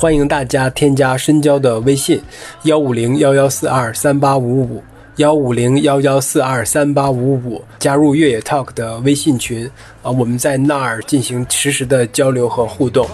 [0.00, 2.22] 欢迎大家添加深交的微信：
[2.62, 4.82] 幺五零幺幺四二三八五五，
[5.16, 9.70] 幺五零幺幺四二三八五五，加入越野 Talk 的微信群
[10.02, 13.06] 啊，我们在那儿进行实时的交流和互动。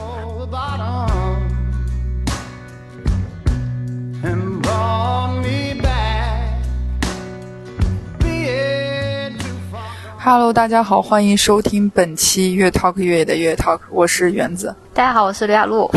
[10.28, 14.74] Hello，大家好，欢迎收听本期越 Talk 越野的越 Talk，我是园子。
[14.92, 15.88] 大家好，我是刘雅璐。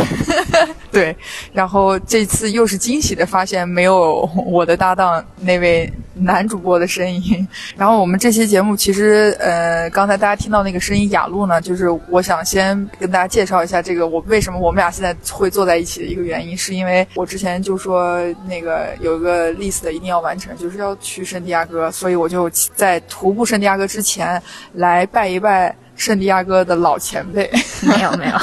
[0.93, 1.17] 对，
[1.51, 7.47] 然后这次又是惊喜的发现，没有我的搭档那位男主播的声音。
[7.75, 24.41] 然后我们这期节目其实，呃，刚才大家听到那个声音雅露呢，就是我想先跟大家介绍一下这个我为什么我们俩现在会坐在一起的一个原因，是因为我之前就说那个有一个 list 一定要完成，就是要去圣地亚哥，所以我就在徒步圣地亚哥之前
[24.73, 27.49] 来拜一拜圣地亚哥的老前辈。
[27.81, 28.37] 没有没有，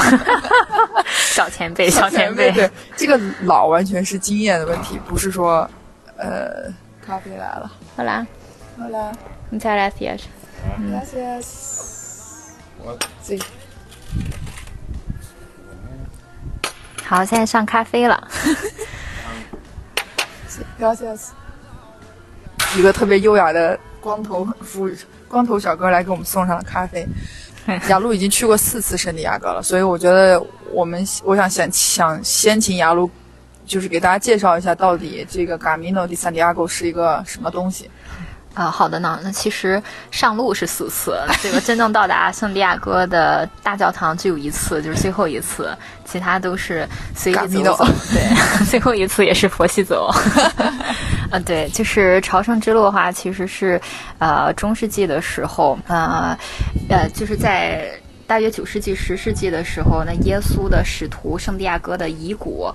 [1.34, 2.50] 小前辈小前辈。
[2.52, 5.68] 对，这个老完全是经验的问题，不是说，
[6.16, 6.72] 呃，
[7.06, 8.26] 咖啡来了，好啦，
[8.76, 9.12] 好了
[9.52, 10.22] muchas gracias。
[10.80, 11.46] ，gracias，
[12.82, 12.98] 我。
[13.22, 13.42] 自己。
[17.04, 18.28] 好，现在上咖啡了。
[20.80, 21.28] gracias，
[22.76, 24.90] 一个特别优雅的光头服务
[25.28, 27.06] 光头小哥来给我们送上了咖啡。
[27.88, 30.40] 雅鹿已经去过四次圣地亚哥了，所以我觉得
[30.72, 33.08] 我们我想想想先请雅露，
[33.66, 37.90] 就是给大家介绍一下到底这个 Camino de Santiago 是一个什么东西。
[38.54, 39.20] 啊、好的呢。
[39.22, 45.76] 那其实上路是四次，这个真正到达圣地亚哥的大教堂只有一次，就是最后一次，
[46.06, 47.76] 其他都是随意走。
[48.14, 48.34] 对，
[48.64, 50.10] 最后一次也是佛系走。
[51.30, 53.78] 啊，对，就是朝圣之路的话，其实是
[54.18, 56.34] 呃中世纪的时候，呃
[56.88, 57.90] 呃，就是在。
[58.28, 62.74] 大约九世纪、十世纪的时候，那耶稣的使徒圣地亚哥的遗骨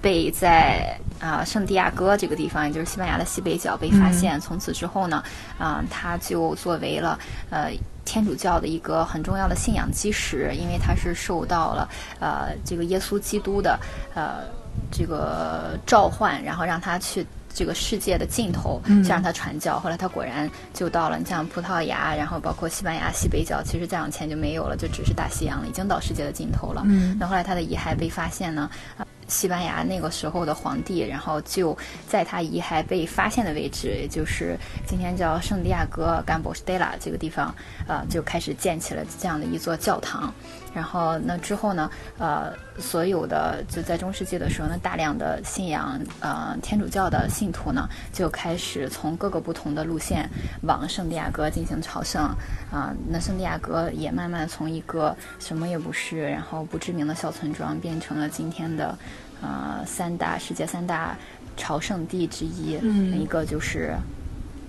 [0.00, 4.40] 被在啊、圣地亚哥这个地方，也就是西班牙的西北角被发现。
[4.40, 5.22] 从此之后呢，
[5.58, 7.18] 啊、它就作为了
[7.50, 7.70] 呃
[8.04, 11.88] 天主教的一个很重要的信仰基石，因为它是受到了
[12.18, 13.78] 呃这个耶稣基督的
[14.14, 14.44] 呃
[14.90, 17.26] 这个召唤，然后让他去。
[17.52, 19.78] 这个世界的尽头，嗯向让他传教。
[19.78, 26.82] 后来他果然就到了，你像葡萄牙，然后包括西班牙西北角，其实再往前就没有了，就只是大西洋了，已经到世界的尽头了。
[26.86, 31.76] 嗯那后来他的遗骸被发现呢，啊西班牙那个时候的皇帝，然后就
[32.08, 37.54] 在他遗骸被发现的位置，也就是今天叫圣地亚哥甘博斯德拉这个地方，
[37.86, 40.32] 呃，就开始建起了这样的一座教堂。
[40.74, 50.28] 然后那之后呢，呃，所有的就在中世纪的时候呢，大量的信仰呃天主教的信徒呢，就开始从各个不同的路线
[50.62, 52.30] 往圣地亚哥进行朝圣。
[52.70, 58.96] 啊、那圣地亚哥也慢慢从一个什么也不是，然后不知名的小村庄，变成了今天的
[59.42, 61.16] 呃三大世界三大
[61.56, 62.78] 朝圣地之一。
[62.80, 63.20] 嗯。
[63.20, 63.92] 一个就是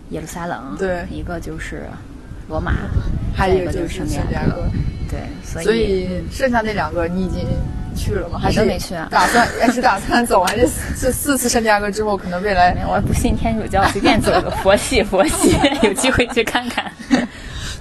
[0.10, 1.06] 耶路撒冷，对。
[1.12, 1.86] 一个就是
[2.48, 2.74] 罗马，
[3.36, 4.64] 还有一个就是圣圣地亚哥。
[5.10, 7.46] 对，所以所以剩下那两个你已经
[7.96, 8.40] 去了吗？
[8.40, 10.44] 还是没去啊打算还是打算走？
[10.44, 10.68] 还是
[11.00, 16.90] 这四次圣地亚哥之后，可能未来我不信天主教，随便走个 佛系佛系，有机会去看看。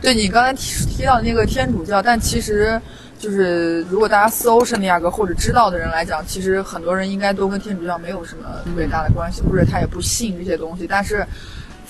[0.03, 2.81] 对你刚才提提到那个天主教，但其实
[3.19, 11.25] 就是如果大家搜圣地亚哥或者知道的人来讲，其实很多人应该都跟天主教没有什么特别大的关系，或者他也不信这些东西，但是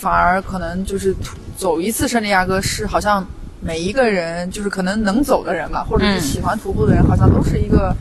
[0.01, 3.23] 反而可能就是徒走一次圣地亚哥是好像
[3.61, 6.21] 每一个人就是可能能走的人吧，或者是嗯。
[6.23, 7.95] 喜欢徒步的人，好像都是一个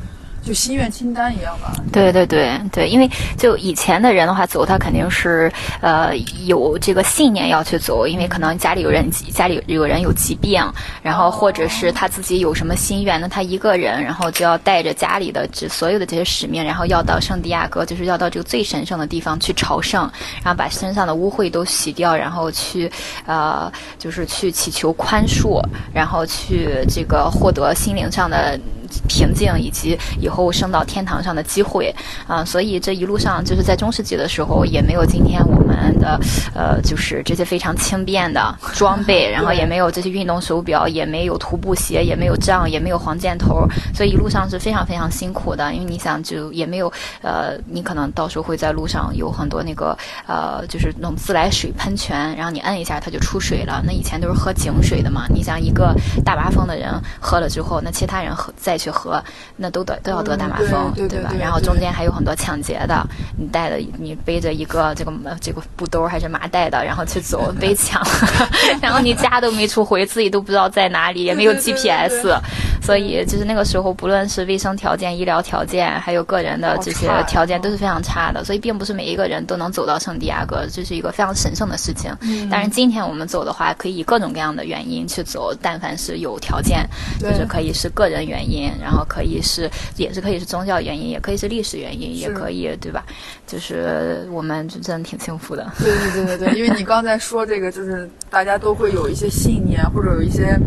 [0.50, 1.72] 就心愿清单一样吧。
[1.94, 3.08] 对对对对，因为
[3.38, 10.60] 就以前的人的话走，他肯定是呃有这个信念要去走，因为可能家里有人家里有人有疾病，
[11.04, 20.12] 然后或者是他自己有什么心愿，那他一个人，然后就要带着家里的这所有的这些使命，然后要到圣地亚哥，就是要到这个最神圣的地方去朝圣，
[20.44, 22.92] 然后把身上的污秽都洗掉，然后去
[23.28, 25.62] 呃就是去祈求宽恕，
[25.94, 28.60] 然后去这个获得心灵上的。
[29.08, 31.94] 平静，以及以后升到天堂上的机会
[32.28, 36.20] 啊、所以这一路上就是在中世纪的时候，也没有今天我们的
[36.54, 45.74] 呃，就是这些非常轻便的装备， 然后也没有这些运动手表，也没有徒步鞋，也没有杖，也没有黄箭头，所以一路上是非常非常辛苦的。
[45.74, 49.98] 因为你想，就也没有呃，你可能到时候会在路上有很多那个
[50.28, 53.82] 呃，就是那种自来水喷泉，然后你摁一下它就出水了。
[53.86, 56.90] 那以前都是喝井水的嘛，你想一个大麻风的人
[57.20, 59.22] 喝了之后，那其他人喝再去喝，
[59.58, 61.32] 那都得都要得大马嗯蜂，对吧？
[61.40, 63.06] 然后中间还有很多抢劫的，
[63.38, 65.12] 你带的你背着一个这个
[65.42, 68.02] 这个布兜还是麻袋的，然后去走 被抢，
[68.82, 72.36] 然后你家都没处回，自己都不知道在哪里，也没有 GPS，对
[72.82, 82.16] 所以就是那个时候，不论是卫生条件、医疗条件，还有个人的这些条件都是非常差的，所以并不是每一个人都能走到圣地亚哥，这是一个非常神圣的事情。
[82.22, 86.88] 嗯但是，今天我们走的话，可以以各种各样的原因去走，但凡是有条件，
[87.20, 93.06] 就是可以是个人原因，然后可以是也是可以是宗教原因，也可以是历史原因，也可以对吧？
[93.48, 95.72] 就是我们就真的挺幸福的。
[95.80, 100.60] 对对对对对，因为你刚才说这个，就是大家都会有一些信念或者有一些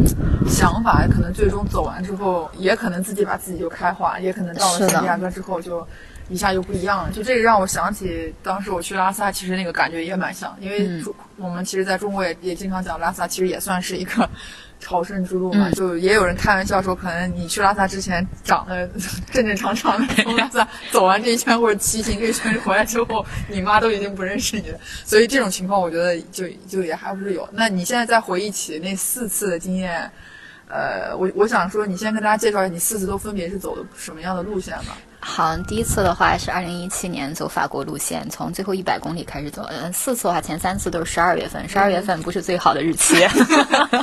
[0.48, 5.86] 想法，可能最终走完之后，也可能自己把自己就开化，也可能到了圣地亚哥之后就
[6.28, 7.10] 一下就不一样了。
[7.12, 11.02] 就这个让我想起当时我去拉萨，其实那个感觉也蛮像，因为
[11.36, 14.28] 我们其实在中国也也经常讲拉萨，其实也算是一个。
[14.82, 18.86] 朝圣之路嘛，嗯就也有人开玩笑说，可能你去拉萨之前长得
[19.32, 24.78] 正正常常的，从拉萨走完这一圈或者骑行这一圈回来之后，你妈都已经不认识你了。
[25.04, 27.48] 所以这种情况，我觉得就就也还不是有。
[27.52, 30.10] 那你现在再回忆起那四次的经验，
[30.68, 34.98] 呃，我我想说，你先跟大家介绍一下你四次都分别是走的什么样的路线吧。
[35.24, 39.64] 好，第一次的话是二零一七年走法国路线，从最后一百公里开始走。
[39.70, 43.14] 嗯，四次的话，前三次都是十二月份，十二月份不是最好的日期，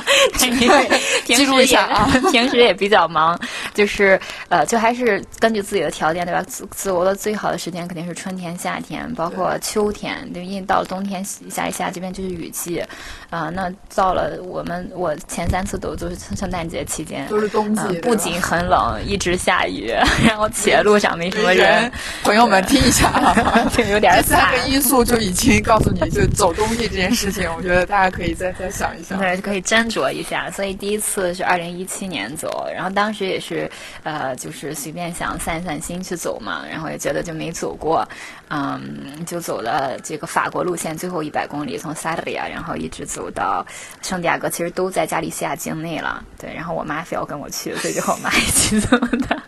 [0.60, 0.88] 因为
[1.26, 1.84] 平记时住一下。
[1.84, 3.38] 啊 也平时也比较忙，
[3.74, 4.18] 就是
[4.48, 6.42] 呃，就还是根据自己的条件，对吧？
[6.42, 12.82] 自自由的最好的时间肯定是春天、夏天，包括秋天，对，因为到了冬天下一下，这边就是雨季，
[13.28, 19.92] 啊、那到了我们我前三次都都是圣诞节期间，都是冬季呃不仅很冷，一直下雨，
[20.24, 21.90] 然后且路上没什么人，
[22.22, 24.68] 朋友们听一下啊，就有点这三个。
[24.68, 29.18] 因素就已经告诉你就走东西这件事情，我觉得大家可以再再想一想。
[29.18, 30.50] 对，可以斟酌一下。
[30.50, 33.70] 所以第一次是二零一七年走，然后当时也是，
[34.02, 38.06] 呃，就是随便想散散心去走嘛，然后也觉得就没走过，
[38.48, 43.64] 嗯，就走了这个法国路线最后一百公里，从萨德里亚，然后一直走到
[44.02, 46.22] 圣地亚哥，其实都在加利西亚境内了。
[46.38, 49.42] 对，然后我妈非要跟我去，所以就和我妈一起走的。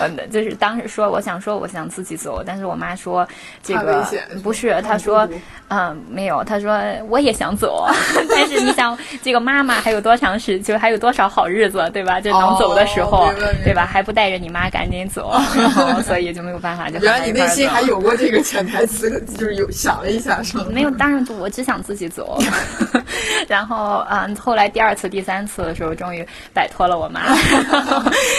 [0.00, 3.26] 嗯， 就是当时说我想说我想自己走，但是我妈说
[3.62, 4.04] 这个
[4.42, 5.28] 不是，她说
[5.68, 7.86] 嗯没有，她说我也想走，
[8.30, 12.20] 但是你想这个妈妈还有多长时，就还有多少好日子，对吧？
[12.20, 13.32] 就能走的时候，
[13.64, 13.86] 对吧？
[13.86, 20.66] 还不带着你妈赶紧走， 然后所以就没有办法，就原来你内心还有过这个潜台词，就是有想了一下，是吗？
[20.70, 22.38] 没有，当然我只想自己走。
[23.48, 27.34] 然后，嗯，后来第二次、第三次的时候，终于摆脱了我妈，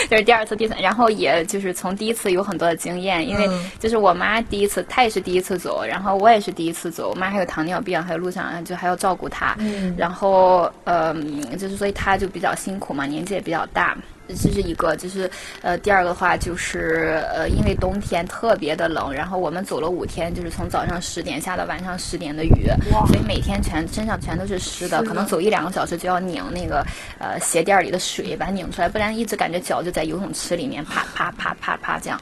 [0.10, 13.98] 就是第二次、第三，然后也就是从第一次有很多的经验，因为嗯就是我妈第一次，她也是第一次走，然后我也是第一次走，我妈还有糖尿病，还有路上就还要照顾她，嗯然后，嗯，就是所以她就比较辛苦嘛，年纪也比较大。
[14.28, 15.30] 这是一个，就是
[15.62, 22.68] 呃，第二个的话就是呃，因为冬天特别的冷，然后我们走了五天，就是从早上十点下到晚上十点的雨，
[23.08, 26.84] 所以每天全身上全都是湿的，可能走一两个小时就要拧那个
[27.20, 32.20] 呃鞋垫里的水把它拧出来，不然一直感觉脚就在游泳池里面啪啪啪啪啪这样。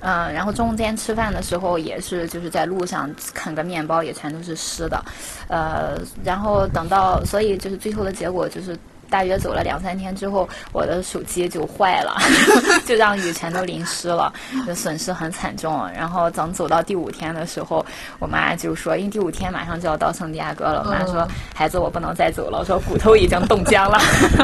[0.00, 5.02] 嗯，然后中间吃饭的时候也是，就是在路上啃个面包也全都是湿的，
[5.48, 8.76] 呃，然后等到，所以就是最后的结果就是。
[9.10, 12.16] 大约走了两三天之后，我的手机就坏了，
[12.86, 14.32] 就让雨全都淋湿了，
[14.66, 15.88] 就损失很惨重。
[15.94, 17.84] 然后等走到第五天的时候，
[18.18, 23.98] 我妈就说，因为第五天马上就要到圣地亚哥了，我妈说：“孩子，我不能再走了。”我说：“骨头已经冻僵了，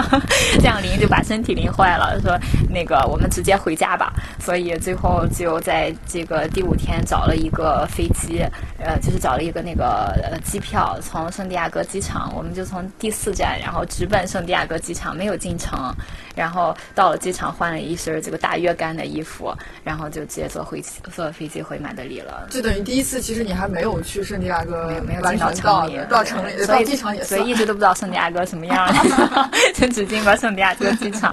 [0.61, 2.39] 这样淋就把身体淋坏了。”说
[2.71, 8.45] ：“那个我们直接回家吧。”所以最后就在这个第五天找了一个飞机，
[8.79, 15.95] 呃，就是找了一个那个呃机票，从圣地亚哥机场，我们就从第四站，然后直奔圣地亚哥机场，没有进城，
[16.35, 19.55] 然后到了机场换了一身这个大约干的衣服，
[19.85, 20.83] 然后就直接坐回
[21.15, 22.47] 坐飞机回马德里了。
[22.51, 27.51] 就等于第一次，其实你还没有去圣地亚哥，没有没有完进到城里，到城里，所以到机场也算所以。
[27.51, 28.89] 一直都不知道圣地亚哥什么样，
[29.75, 31.33] 就只进过圣地亚哥机场，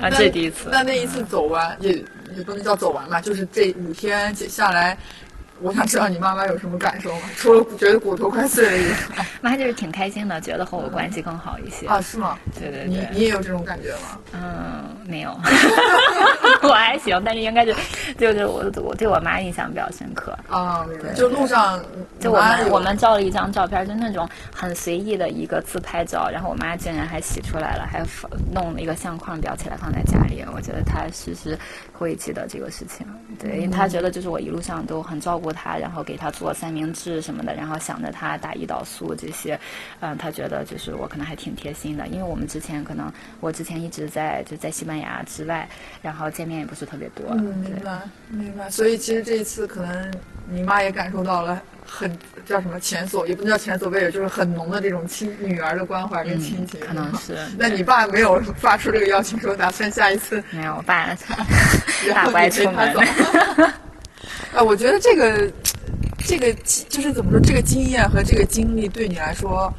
[0.00, 0.68] 啊，这是第一次。
[0.70, 1.92] 那那一次走完也
[2.36, 4.96] 也不能叫走完吧，就是这五天下来，
[5.60, 7.22] 我想知道你妈妈有什么感受吗？
[7.36, 11.86] 除了觉得骨头快碎了以外，妈就是挺开心的，觉得和我关系更好一些。
[11.86, 12.38] 啊，是吗？
[12.58, 14.18] 对对对，你你也有这种感觉吗？
[14.32, 15.30] 嗯，没有，
[16.62, 17.74] 我还行，但是应该是，
[18.18, 20.36] 就是我我对我妈印象比较深刻。
[20.48, 21.12] 啊，明白。
[21.14, 21.82] 就路上，
[22.20, 30.44] 就我们我们照了一张照片，就那种很随意的一个自拍照，然后我妈竟然还洗出来了，还放弄了一个相框裱起来放在家里。
[30.54, 31.58] 我觉得她时时
[31.92, 33.06] 会记得这个事情，
[33.38, 39.58] 对，因为她觉得就是我一路上都很照顾她，然后给她做三明治什么的，然后想着她打胰岛素这些，
[40.00, 45.68] 嗯，他觉得就是我可能还挺贴心的，因为我们之前可能我之前一直在就在西班牙之外，
[46.02, 47.26] 然后见面也不是特别多。
[47.30, 48.68] 嗯，明白明白。
[48.70, 50.12] 所以其实这一次可能
[50.48, 52.10] 你妈也感受到了很
[52.46, 56.80] 叫什么前所也不能叫前所未有，就是很浓的这种亲女儿的关怀跟亲情。
[56.80, 57.36] 可能是。
[57.58, 60.42] 那你爸没有发出这个邀请，说打算下一次？
[60.50, 61.06] 没有，我爸
[62.14, 62.94] 爸不爱出门。
[64.54, 65.50] 啊，我觉得这个
[66.28, 66.52] 这个
[66.90, 69.72] 就是怎么说，这个经验和这个经历对你来说。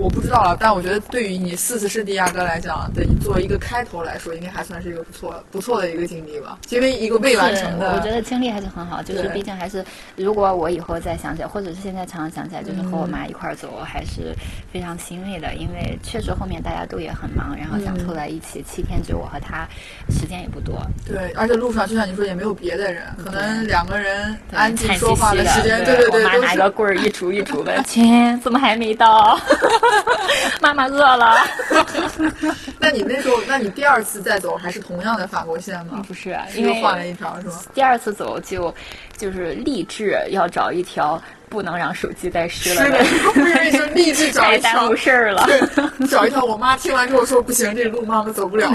[0.00, 6.58] 我不知道了，但我觉得对于你四次圣地亚哥来讲，对作为一个开头来说，应该还算是一个不错不错的一个经历吧。
[6.70, 9.02] 因为一个未完成的，我觉得经历还是很好。
[9.02, 9.84] 就是毕竟还是，
[10.16, 14.34] 如果我以后再想起来，或者是现在常常想起来，就是和我妈一块儿走，还是
[14.72, 15.52] 非常欣慰的。
[15.54, 19.68] 因为确实后面大家都也很忙，然后想凑在一起，七天只有我和她，
[20.10, 20.80] 时间也不多。
[21.06, 29.38] 对，而且路上就像你说，也没有别的人，可能两个人安静说话的时间，对对对，我妈拿个棍儿一杵一杵的， 亲，怎么还没到？
[30.60, 31.36] 妈妈饿了。
[32.78, 36.02] 那你那时候，那你第二次再走还是同样的法国线吗？
[36.06, 37.54] 不是，因为换了一条是吗？
[37.74, 38.74] 第二次走就
[39.16, 41.20] 就是立志要找一条。
[41.50, 42.84] 不能让手机再湿了。
[42.84, 43.04] 是的，
[43.34, 44.70] 不是就立志找一条。
[44.70, 45.44] 太耽误事儿了。
[45.48, 46.44] 对，找一条。
[46.44, 48.72] 我妈听完之后说不行，这路妈妈走不了。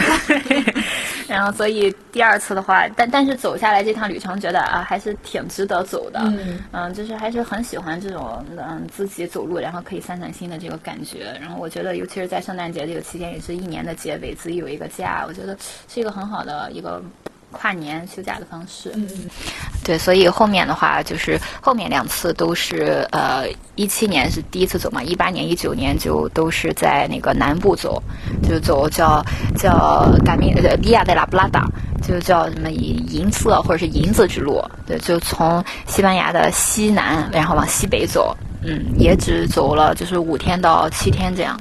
[1.27, 6.19] 然后，所以第二次的话，但但是走下来这趟旅程，觉得啊还是挺值得走的。
[6.23, 6.59] 嗯。
[6.71, 11.37] 嗯，就是还是很喜欢这种嗯自己走路，然后可以散散心的这个感觉。
[11.41, 17.01] 然后我觉得，尤其是在圣诞节这个期间，也是一年的结尾，自己有一个假，我觉得是一个很好的一个。
[17.57, 19.07] 跨年休假的方式，嗯，
[19.81, 28.03] 对，所以后面的话就是后面两次都是呃，一七年是第一次走嘛，一八年、一九年就都是在那个南部走，
[28.43, 29.23] 就走叫
[29.55, 31.65] 叫嘎米呃比亚德拉布拉达，
[32.05, 41.57] 就叫什么银银色或者是银子之路，对，就从西班牙的西南然后往西北走，嗯，也只走了就是五天到七天这样。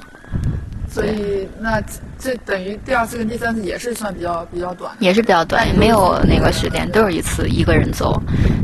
[0.95, 1.81] 所以那
[2.17, 8.17] 这等于第二次跟第三次也是算比较比较短，也是比较短，没有那个时间，都是一次一个人走，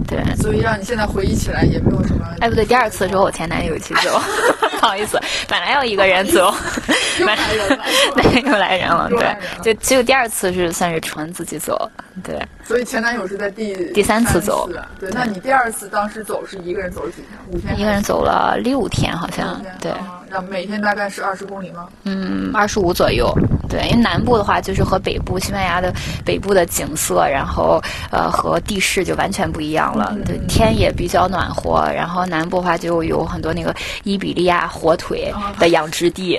[0.08, 0.24] 对。
[0.38, 2.26] 所以让你现在回忆起来也没有什么。
[2.40, 4.18] 哎，不对，第二次的时候我前男友一起走，
[4.80, 5.20] 不好意思，
[5.50, 6.54] 本来要一个人走，
[7.20, 7.84] 又来人了，
[8.16, 11.92] 对，又来人了，对，就只有第二次是算是纯自己走，
[12.24, 12.40] 对。
[12.64, 14.70] 所以前男友是在第第三次走，
[15.00, 15.10] 对。
[15.12, 17.38] 那你第二次当时走是一个人走了几天？
[17.50, 17.78] 五天？
[17.78, 19.92] 一个人走了六天，好像，对。
[20.32, 21.88] 那每天大概是二十公里吗？
[22.04, 23.32] 嗯，二十五左右。
[23.70, 25.94] 对，因为南部的话就是和北部西班牙的
[26.26, 30.14] 北部的景色，然后呃和地势就完全不一样了。
[30.26, 33.74] 对，天也比较暖和，然后南部的话就有很多那个
[34.04, 36.38] 伊比利亚火腿的养殖地，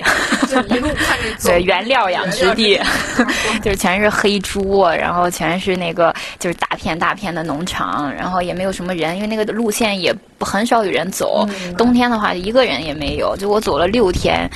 [1.43, 2.79] 对，原料养殖地，
[3.63, 11.47] 就是全是黑猪，然后全是那个就是大片大片的农场，然后也没有什么人，因为那个路线也很少有人走。
[11.79, 14.49] 冬天的话一个人也没有，就我走了六天。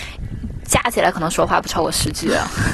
[0.69, 2.29] 加起来可能说话不超过十句，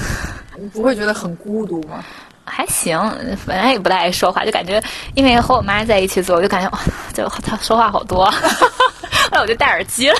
[0.60, 2.03] 你不会觉得很孤独吗？
[2.43, 3.00] 还行，
[3.45, 4.81] 本来也不太爱说话，就感觉
[5.13, 6.79] 因为和我妈在一起走，我就感觉哇，
[7.13, 8.25] 就她说话好多，
[9.29, 10.15] 后来我就戴耳机了。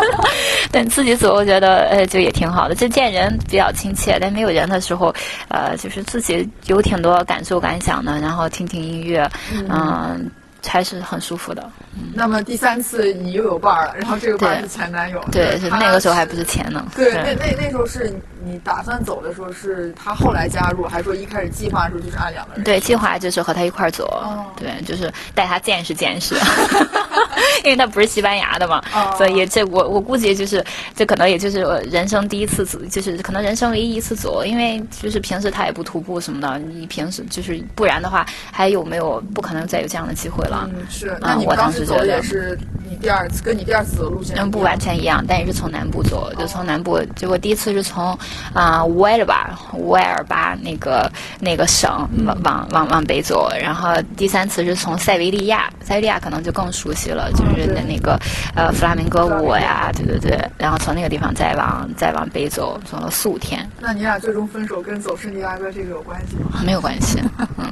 [0.70, 4.18] 但自己走，我觉得呃就也挺好的，就见人比较亲切。
[4.20, 5.10] 但没有人的时候，
[5.48, 9.26] 呃，就是自己有挺多感受感想的，然后听听音乐，
[9.66, 10.30] 嗯。
[10.66, 11.70] 还是很舒服的。
[12.14, 15.24] 那么第三次你又有伴儿了，然后这个伴儿是前男友。
[15.32, 16.84] 对，是那个时候还不是前呢。
[16.94, 18.12] 对，那那那时候是
[18.44, 22.64] 你打算走的时候，是他后来加入，还是说一开始计划的时候就是按两个人？
[22.64, 24.24] 对，计划就是和他一块儿走。
[24.56, 26.34] 对，就是带他见识见识。
[27.64, 28.82] 因为他不是西班牙的嘛，
[29.16, 30.64] 所以这我我估计就是
[30.94, 34.44] 这可能也就是人生第一次走，就是可能人生唯一一次走。
[34.44, 40.68] 因为就是平时他也不徒步什么的，你平时就是不然的话，还有没有不可能再有这样的机会了。
[40.72, 41.16] 嗯，是。
[41.20, 44.36] 那你当时走的也是你第二次，跟你第二次走的路线？
[44.38, 46.98] 嗯，不完全一样，但也是从南部走，就从南部。
[47.16, 48.16] 结果第一次是从
[48.52, 58.18] 啊乌埃尔巴，乌埃尔巴那个那个省往往往往北走，然后第三次是从塞维利亚，塞维利亚可能就更熟悉了，就是那那个
[58.54, 60.38] 呃弗拉明戈舞呀，对对对。
[60.56, 63.68] 然后从那个地方再往再往北走，走了四五天。
[63.80, 66.60] 那你俩最终分手跟走圣地亚哥这个有关系吗？
[66.66, 67.20] 没有关系。
[67.56, 67.66] 嗯，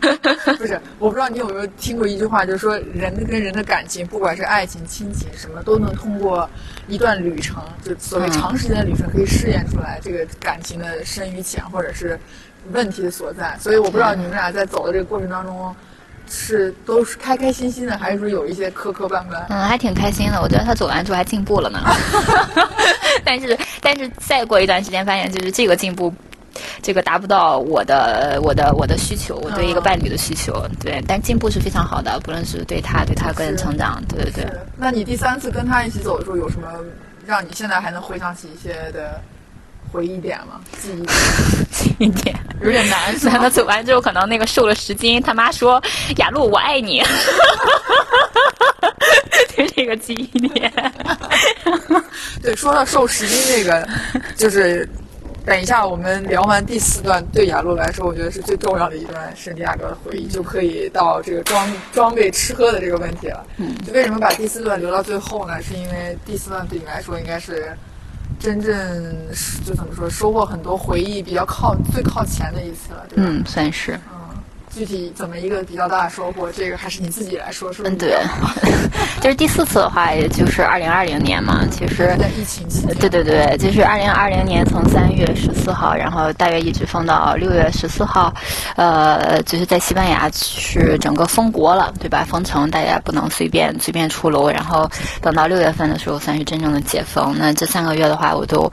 [0.58, 2.06] 不是，我不知道你有没有听过。
[2.06, 6.48] 一句话就是说，人跟人的感情，不管是爱情、亲情，什么都能通过
[6.86, 12.18] 一段旅程，就所谓长时间的旅程，可以试验出来这个感情的深与浅，或者是
[12.72, 13.56] 问题的所在。
[13.60, 15.74] 所以我不知道你们俩在走的这个过程当中，
[16.30, 19.46] 是都是开开心心的，还是说有一些磕磕绊绊？
[19.48, 20.40] 嗯，还挺开心的。
[20.40, 21.80] 我觉得他走完之后还进步了呢。
[23.24, 26.12] 但是，但是再过一段时间，发现就是这个进步。
[26.82, 34.46] 这个达不到我的我的我的需求，我对一个伴侣的需求，对，但进步是非常好的，不论是对他对他个人成长，对对对。
[34.76, 36.68] 那你第三次跟他一起走的时候，有什么
[37.24, 39.20] 让你现在还能回想起一些的
[39.92, 40.60] 回忆点吗？
[40.80, 41.08] 记忆点
[41.70, 42.34] 记忆点。
[42.62, 43.50] 有点难，是 那他？
[43.50, 45.82] 走完之后，可能那个瘦了十斤，他妈说
[46.18, 47.02] ：“雅露，我爱你。
[49.56, 50.72] ”就是这个记忆点。
[52.42, 53.88] 对，说到瘦十斤这个，
[54.36, 54.88] 就是
[55.46, 63.44] 等一下我们聊完第四段，对雅露来说，我觉得是最重要的一段圣地亚哥的回忆，就可以到这个装装备吃喝的这个问题了。
[63.56, 65.60] 嗯，就为什么把第四段留到最后呢？
[65.62, 67.76] 是因为第四段对你来说应该是
[68.38, 68.74] 真正
[69.64, 73.24] 就怎么说，收获很多回忆比较靠最靠前的一次了，对吧？
[73.26, 73.98] 嗯，算是。
[74.78, 77.84] 具体怎么一个比较大的收获，这个还是你自己来说，说？
[77.84, 78.16] 嗯，对，
[79.20, 82.14] 就是第四次的话，也就是二零二零年嘛，其实。
[82.16, 82.94] 在疫情期间。
[82.98, 88.32] 对对对，就是二零二零年从三月十四号，然后大约一直封到六月十四号，
[88.76, 92.24] 呃，就是在西班牙是整个封国了，对吧？
[92.24, 94.88] 封城，大家不能随便随便出楼，然后
[95.20, 97.34] 等到六月份的时候，算是真正的解封。
[97.36, 98.70] 那这三个月的话，我都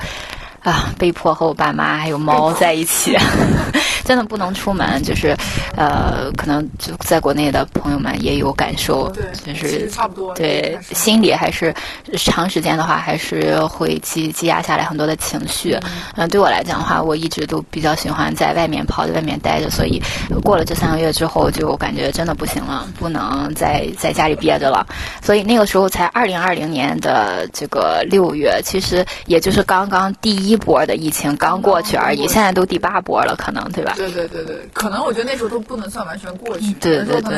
[0.65, 3.15] 啊被迫和我爸妈还有猫在一起，
[4.03, 5.37] 真的不能出门，就是
[5.77, 10.33] 呃，可能就在国内的朋友们也有感受，对，就是差不多。
[10.33, 11.73] 对心里还是
[12.17, 15.77] 长时间的话，还是会积积压下来很多的情绪。
[16.15, 20.01] 嗯、对我来讲的话，我一直都比较喜欢在外面跑，在外面待着，所以
[20.43, 24.85] 过了这三个月之后，就感觉真的不行了，不能再在家里憋着了。
[25.21, 33.93] 所以那个时候才二零二零年的这个六月，其实也就是刚刚第一波的疫情刚过去而已，现在都第八波了，可能对吧？
[33.95, 37.35] 对对对对，可能我觉得那时候都不能算完全过去，对对对，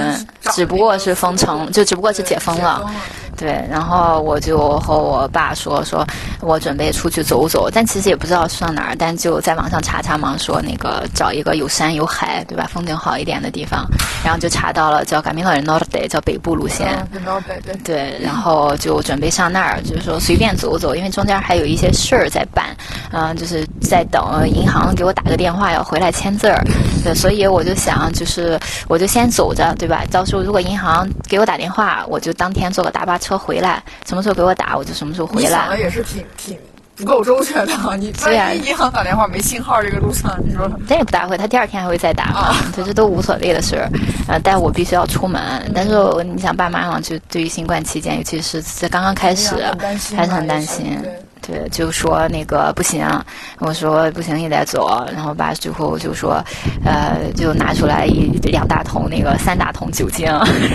[0.52, 2.90] 只不过是封城，就只不过是解封了。
[3.36, 6.04] 对，然后我就和我爸说，说
[6.42, 13.86] 我准备出去走走，但其实也不知道上哪儿，但就在网上查查嘛，说那个找一个有山有海，对吧，风景好一点的地方，
[14.24, 17.08] 然后就查到了叫 Camino del Norte，叫北部路线。
[17.84, 22.76] 对，然后就准备上那儿，就是说随便走走，因为中间还有一些事儿在办，
[23.12, 26.64] 嗯、就是在等银行给我打个电话要回来签字儿，
[27.04, 30.04] 对， 所以我就想，就是我就先走着，对吧？
[30.12, 35.80] 到时候如果银行给我打电话，我就当天坐个大巴车回来，什么时候给我打，我就什么时候回来你想的。
[35.80, 36.58] 也是挺挺
[36.98, 43.90] 不够周全的，你对呀万一银行打电话没信号，这个路上你说但也不大会，他第二天还会再打嘛啊，这这都无所谓的事儿。
[44.28, 45.42] 呃，但我必须要出门。
[45.76, 49.64] 但是我你想，爸妈嘛，就对于新冠期间，尤其是在刚刚开始
[50.16, 51.00] 还是很担心。
[51.48, 53.08] 对，就说那个不行，
[53.60, 56.44] 我说不行也得走，然后爸最后就说，
[56.84, 60.26] 呃，就拿出来一两大桶那个三大桶酒精，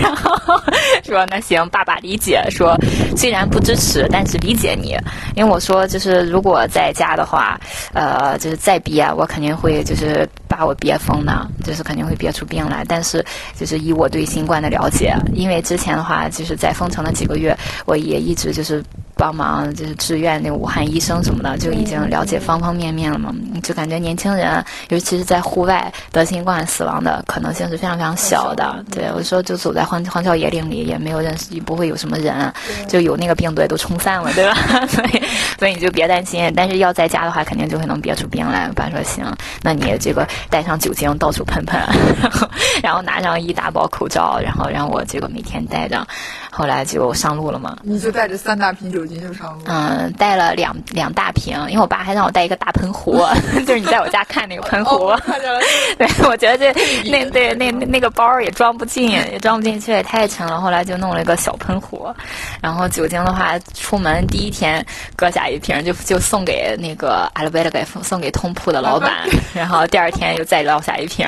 [0.01, 0.59] 然后
[1.03, 2.75] 说那行，爸爸理解，说
[3.15, 4.97] 虽然不支持，但是理解你，
[5.35, 7.55] 因为我说就是如果在家的话，
[7.93, 12.83] 呃，就是再憋，我肯定会就是把我憋疯的，就是肯定会憋出病来。
[12.87, 13.23] 但是
[13.55, 17.55] 就是以我对新冠的了解，因为之前的话就是在封城的几个月，
[17.85, 18.83] 我也一直就是。
[19.15, 23.33] 帮忙就是志愿那个武汉医生什么的，就已经了解方方面面了嘛。
[23.61, 28.83] 就感觉年轻人，尤其是在户外得新冠死亡的可能性是非常非常小的。
[28.91, 32.51] 对我说，就走在荒荒郊野岭里，也没有认识，也不会有什么人，
[32.87, 34.55] 就有那个病毒也都冲散了，对吧？
[34.87, 35.23] 所以
[35.57, 36.51] 所以你就别担心。
[36.55, 38.67] 但是要在家的话，肯定就会能憋出病来。
[38.67, 39.25] 我爸说行，
[39.61, 41.79] 那你这个带上酒精到处喷喷，
[42.21, 42.49] 然 后
[42.83, 46.05] 然后拿上一大包口罩，然后让我这个每天带着。
[46.51, 47.77] 后来就上路了嘛。
[47.81, 49.63] 你就带着三大瓶酒精就上路。
[49.65, 53.25] 嗯，带了两两大瓶，因为我爸还让我带一个大喷壶，
[53.65, 55.07] 就是你在我家看那个喷壶。
[55.07, 55.59] 哦，看见了，
[55.97, 56.73] 对，我觉得这
[57.09, 60.59] 那对那那那个包也装不进，也装不进去，也太沉了。
[60.59, 62.13] 后来就弄了一个小喷壶，
[62.61, 64.85] 然后酒精的话，出门第一天
[65.15, 69.11] 搁下一瓶，就就送给那个阿拉贝勒给送给通铺的老板，
[69.53, 71.27] 然后第二天又再捞下一瓶，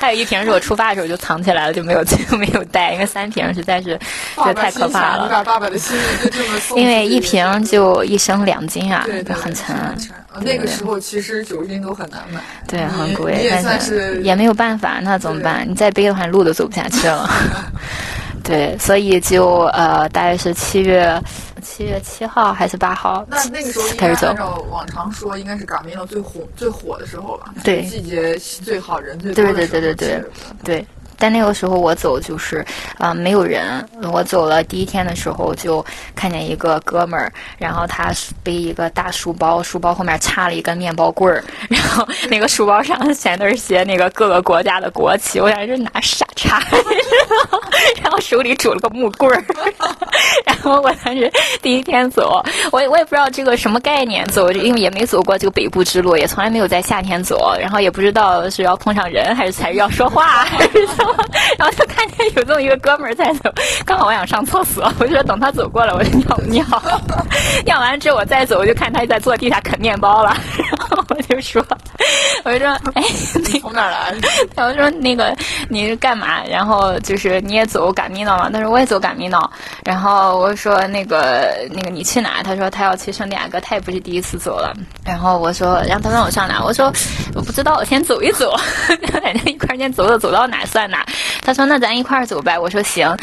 [0.00, 3.98] 还有一瓶是我出发的时候就藏起来了，就没有就没有带，因为三瓶实在是
[4.36, 5.44] 这太可怕你了。
[6.74, 9.74] 因为一瓶就一升两斤啊对，对很沉。
[10.42, 15.66] 那个时候其实酒精都很难买，对，很贵，你也但算是也没有办法，那怎么办？
[15.66, 17.28] 你再背的话，路都走不下去了。
[18.44, 21.20] 对，所以就呃，大概是七月
[21.62, 24.36] 七月七号还是八号那那个时候开始走按。
[24.36, 27.52] 照往常说，应该是嘎米诺最火最火的时候吧？
[27.64, 30.86] 对季节最好，人最多的对对时候对对对是吧对，
[31.18, 32.64] 但那个时候我走就是，
[32.98, 33.86] 啊、没有人。
[34.12, 45.40] 我走了第一天的时候，就看见一个哥们儿，然后他背一个大书包，书包后面插了一根面包棍儿， 然后那个书包上全都是写那个各个国家的国旗。
[45.40, 46.62] 我想这哪傻叉，
[48.02, 49.44] 然后手里拄了个木棍儿，
[50.44, 51.30] 然后我当时
[51.62, 60.86] 第一天走，我我也不知道这个什么概念，走因为也没走过这个北部之路，也从来没有在夏天走，然后也不知道是要碰上人还是还是要说话还是，
[61.58, 63.52] 然后就看见有这么一个哥们儿在走，
[63.84, 66.64] 刚好我想上厕所，我就说等他走过来我就尿尿，
[67.64, 71.64] 尿完之后我再走，我就看他在坐地下啃面包了，然后我就说，
[72.44, 73.02] 我就说，哎，
[73.34, 74.14] 你从哪儿来？
[74.56, 75.34] 我说那个
[75.68, 76.42] 你是干嘛？
[76.44, 78.50] 然后就是你也走赶密道吗？
[78.52, 79.50] 他说我也走赶密道。
[79.84, 82.42] 然后我说那个那个你去哪？
[82.42, 84.72] 他说他要去圣地亚哥，他也不是第一次走了。
[85.04, 86.62] 然后我说，然后他让我上哪？
[86.62, 86.92] 我说
[87.34, 88.54] 我不知道，我先走一走，
[89.22, 90.95] 反正一块先走走，走到哪算哪。
[91.42, 92.58] 他说那咱一块儿走呗。
[92.58, 93.14] 我说行。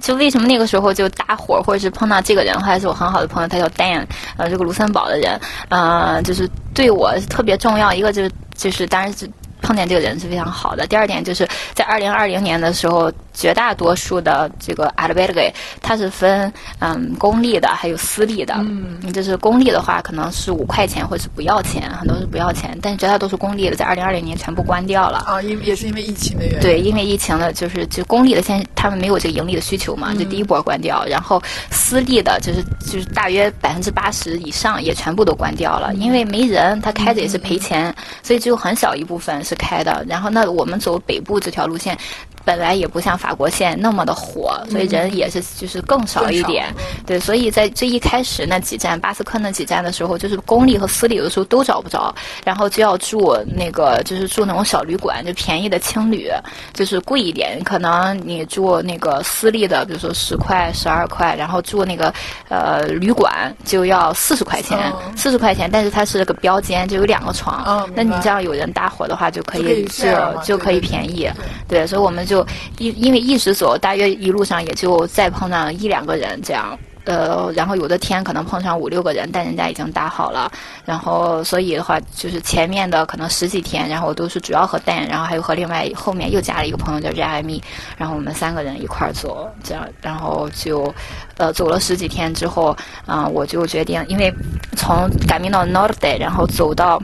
[0.00, 4.04] 就为什么那个时候就搭伙，或者是碰到这个人，还是我很好的朋友，他叫 Dan，
[4.36, 7.92] 呃，这个卢森堡的人，呃，就是对我特别重要。
[7.92, 9.30] 一个就是就是，当然是。
[9.66, 10.86] 碰见这个人是非常好的。
[10.86, 18.54] 第二点就是在二零二零年的时候，绝大多数的这个 a d v e r g 它是分嗯公立的还有私立的。
[18.58, 22.78] 嗯，就是公立的话可能是五块钱或者是不要钱，很多是不要钱。
[22.80, 25.18] 但是绝大多数公立的在二零二零年全部关掉了。
[25.26, 26.60] 啊，因也是因为疫情的原因。
[26.60, 31.04] 对，因为疫情的，就是就公立的现在他们没有这个盈利的需求嘛，就第一波关掉。
[31.06, 37.92] 然后私立的，就是就是大约百分之八十以上也全部都关掉了，因为没人，他开着也是赔钱，
[38.22, 39.52] 所以只有很小一部分是。
[39.56, 41.96] 开的，然后那我们走北部这条路线。
[42.44, 46.66] 本来也不像法国线那么的火，所以人也是就是更少一点。
[47.06, 56.30] 对，所以在最一开始那几站，巴斯克那几站的时候，就是公立和私立有的时候都找不着，然后就要住那个就是住那种小旅馆，就便宜的青旅，
[56.74, 57.62] 就是贵一点。
[57.64, 62.12] 可能你住那个私立的，比如说十块、十二块，然后住那个
[62.50, 67.88] 呃旅馆就要四十块钱，四十块钱，但是它是个标间，就有两个床。
[67.94, 70.06] 那你这样有人搭伙的话，就可以就
[70.42, 71.30] 就可以便宜。
[71.66, 72.33] 对，所以我们就。
[72.34, 72.44] 就
[72.78, 80.50] 因因为一直走，大约一路上也就再碰上一两个人这样，呃，然后有的天可能碰上五六个人，但人家已经搭好了，
[80.84, 87.62] 然后所以的话，就是前面的可能十几天，然后我都是主要和 Dan，然后还有和另外后面又加了一个朋友叫 Jamie，
[87.96, 90.92] 然后我们三个人一块儿走，这样，然后就
[91.36, 94.34] 呃走了十几天之后，啊，我就决定，因为
[94.76, 97.00] 从 Camino Norte，然后走到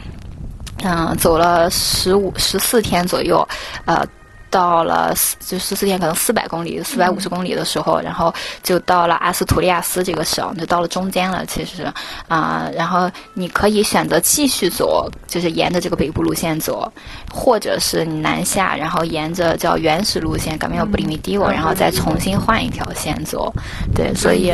[0.83, 3.47] 嗯走了十五十四天左右，
[3.85, 4.05] 呃。
[4.51, 11.47] 到了四就十四天，可能四百公里、四百五十公里的时候，然后就到了阿斯图利亚斯这个省，就到了中间了。
[11.47, 11.87] 其实
[12.27, 16.93] 啊，然后你可以选择继续走，就是沿着这个北部路线走，
[17.33, 23.53] 或者是你南下，然后沿着叫原始路线 g a m i b r i m i d i o 然后再重新换一条线走。
[23.95, 24.53] 对，所以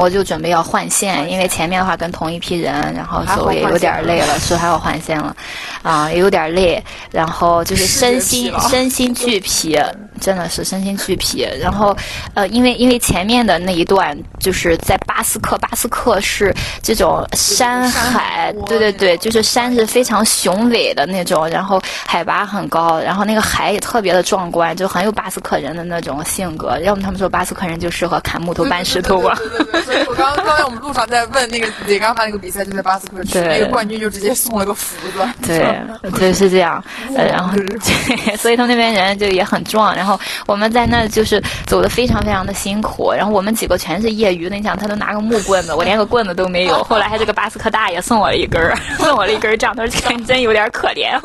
[0.00, 5.36] 我就准备要换线，因为前面的话跟同一批人，然后走也有点累了，是还要换线了，
[5.82, 9.03] 啊，也有点累，然后就是身心身心。
[9.12, 9.76] 俱疲，
[10.24, 11.46] 真的是身心俱疲。
[11.60, 11.94] 然后，
[12.32, 26.78] 呃，因为因为前面的那一段就是在巴斯克，巴斯克是这种山海，对对对，就是山是非常雄伟的那种，然后海拔很高，然后那个海也特别的壮观，就很有巴斯克人的那种性格。
[26.80, 29.34] 要么他们说巴斯克人就适合砍木头搬石头吧。
[29.36, 35.28] 对对对所以我刚刚刚才我们路上在问那个李刚他那个比赛就在巴斯克，那个冠军就直接送了个福子。
[35.46, 35.78] 对，
[36.12, 36.82] 对是这样。
[37.14, 38.94] 然后，对 所以他们那边。
[38.94, 40.13] 人就也很壮，然后
[40.46, 46.82] 我们在那就是走的非常非常的辛苦，然后我们几个全是业余的，你想他都拿个木棍子，我连个棍子都没有。
[46.84, 51.18] 后来还这个巴斯克大爷送我了一根儿， 送我了一根儿杖，他说真有点可怜。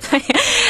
[0.00, 0.22] 所以，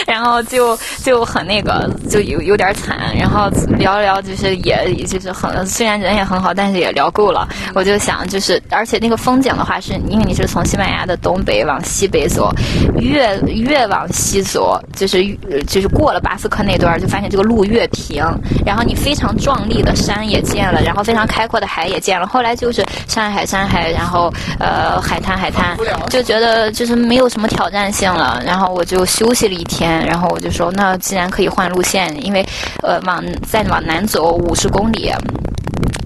[0.07, 2.97] 然后就就很那个，就有有点惨。
[3.19, 7.49] 然后聊聊，就是也就是很，虽然人也很好，但是也聊够了。
[7.75, 12.51] 我就想，就是而且那个风景的话，是因为你是从西班牙的东北往西北走，
[12.99, 15.25] 越越往西走，就是
[15.67, 18.25] 就是过了巴斯克那段，就发现这个路越平。
[18.65, 22.27] 然后你非常壮丽的山也见了，然后非常开阔的海也见了。
[22.27, 25.77] 后来就是山海山海，然后呃海滩海滩，
[26.09, 28.43] 就觉得就是没有什么挑战性了。
[28.45, 28.96] 然后我就。
[28.97, 32.43] 就休息了一天，然后我就说，那既然可以换路线，因为，
[32.83, 35.13] 呃，往再往南走五十公里，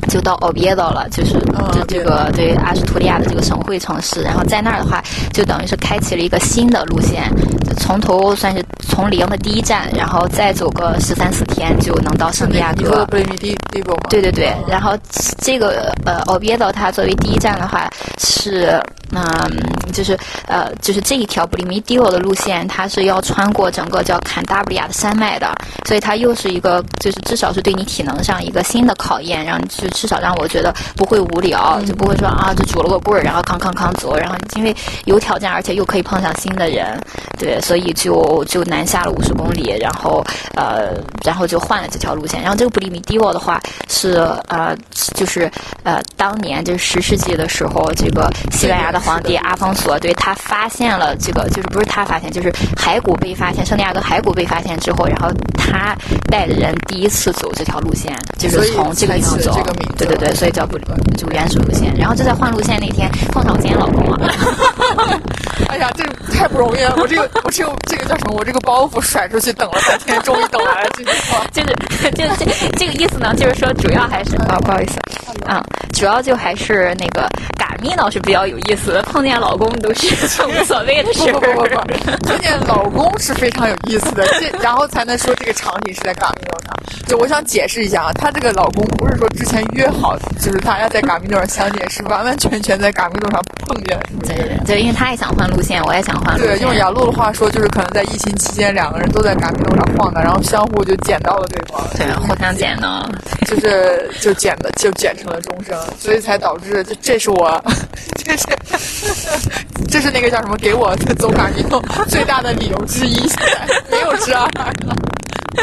[0.09, 1.35] 就到奥别岛了，就是
[1.72, 4.22] 这这个对阿什图利亚的这个省会城市。
[4.22, 5.00] 然后在那儿的话，
[5.33, 7.31] 就等于是开启了一个新的路线，
[7.79, 13.07] 从头算是从零的第一站，然后再走个十三四天就能到圣地亚哥。
[14.09, 14.98] 对对对，然后
[15.38, 18.83] 这个呃奥别岛它作为第一站的话是。
[19.11, 19.49] 那、
[19.92, 25.55] 就是呃，就是这一条布里米蒂欧的路线，它是要穿过整个叫坎达布里亚的山脉的，
[25.87, 34.75] 所以它又是一个，就是至少是对你体能上一个新的考验，让你就至少让我觉得不会无聊，就不会说啊，就拄了个棍儿，然后康康康走，然后因为
[35.07, 37.01] 有挑战，而且又可以碰上新的人，
[37.38, 40.92] 对，所以就就南下了五十公里，然后呃，
[41.25, 42.40] 然后就换了这条路线。
[42.40, 44.12] 然后这个布里米蒂欧的话是
[44.49, 44.77] 呃，
[45.14, 45.51] 就是
[45.83, 55.96] 呃，当年就是十世纪的时候，这个西班牙的皇帝阿方索对他发现了这个，就是不是他发现，就是骸骨被发现，圣地亚哥骸骨被发现之后，然后他
[56.30, 60.84] 带着人第一次走这条路线，就是从这个地方走才起了这个名字，对对对，所以叫布里
[61.16, 61.94] 就原始路线。
[61.96, 64.30] 然后就在换路线那天碰上我今天老公了。
[65.68, 66.94] 哎呀，这太不容易了！
[66.96, 68.34] 我这个我这个这个叫什么？
[68.36, 71.44] 我这个包袱甩出去等了半天，终于等来了这句话。
[71.52, 71.76] 就是
[72.12, 74.98] 就是 这这个意思呢，就是说主要还是啊，不好意思，
[75.46, 75.62] 啊，
[75.92, 80.06] 主要就还是那个嘎咪呢是比较有意思的，碰见老公都是
[80.46, 86.70] 无所谓的事不不不不碰见老公是非常有意思的，这然后才能说这个场景是在嘎咪诺上。
[87.06, 94.06] 就我想解释一下啊，她这个老公不是说之前约好，就是大家在嘎咪诺上相见，是完完全全在嘎咪诺上碰见的。
[94.26, 103.08] 对对对，就因为他也想换路线，我也想换路线对，用雅露的话说，就是可能在疫情期间，两个人都在嘎咪诺上晃荡，然后相互就捡到了对方，对互相捡呢。
[103.46, 107.62] 就是就捡的就捡成了终生，所以才导致这这是我，
[108.24, 108.44] 这是
[109.88, 114.72] 这是那个叫什么给我走嘎米诺最大的理由之一，现在没有之二了。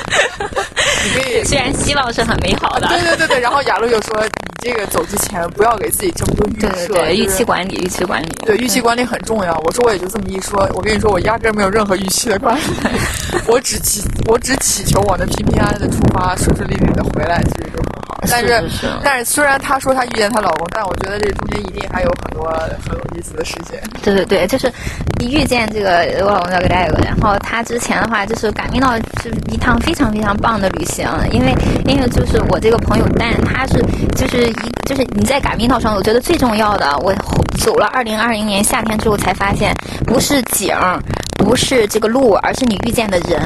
[1.06, 1.44] 你可以。
[1.46, 4.30] 虽然希望是很美好的，对对对对，然后雅露又说：“你
[4.62, 8.28] 这个走之前不要给自己这么多预设，对对对，预期管理，预期管理。
[8.46, 9.58] 对，预期管理很重要。
[9.60, 12.62] 我说我也就这么一说，我跟你说，我压根儿没有任何预期的管理，
[13.48, 18.07] 我只祈我只祈求我能平平安安的出发，顺顺利利的回来，其实就很好。
[18.30, 18.64] 但是
[19.04, 22.50] 但是虽然她说她遇见她老公，但我觉得这中间一定还有很多
[22.84, 23.80] 很有意思的事情。
[24.04, 24.72] 对对对，就是
[25.20, 31.54] 一遇见这个我老公叫 Greg，然后他之前的话就是赶密到是一趟非常非常棒的旅行，因为
[31.86, 33.84] 因为就是我这个朋友但，他是
[34.16, 34.54] 就是一
[34.88, 37.14] 就是你在赶密道上，我觉得最重要的，我
[37.60, 39.76] 走了二零二零年夏天之后才发现，
[40.06, 41.00] 不是景儿，
[41.38, 43.40] 不是这个路，而是你遇见的人。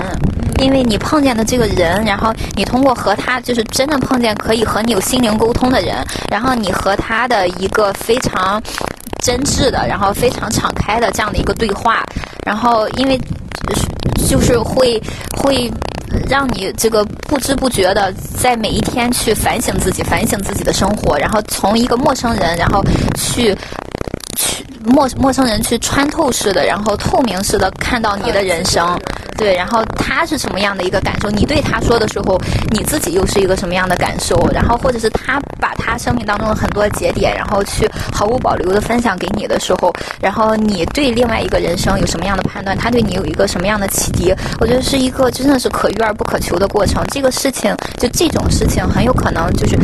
[0.60, 8.62] 因为你碰见的这个人，然后你通过和他就是真的碰见可以和你有心灵沟通的人，然后你和他的一个非常
[9.24, 12.04] 真挚的，然后非常敞开的这样的一个对话，
[12.45, 13.19] 然后因为
[14.28, 15.02] 就是会
[15.38, 15.71] 会
[16.30, 22.84] 让你这个不知不觉的在每一天去反省自己，反省自己的生活，然后从一个陌生人，然后
[23.15, 23.58] 去。
[24.38, 28.97] 去陌陌生人去穿透式的，然后透明式的看到你的人生，
[29.41, 31.27] 对，然后他是什么样的一个感受？
[31.32, 34.38] 你对他说的时候，你自己又是一个什么样的感受？
[34.54, 42.77] 然后或者是他把他生命当中的很多节点，然后去毫无保留的分享给你的时候，然后你对另外一个人生有什么样的判断？
[42.77, 44.32] 他对你有一个什么样的启迪？
[44.60, 47.04] 我觉得是一个真的是可遇而不可求的过程。
[47.08, 49.75] 这个事情就这种事情很有可能就是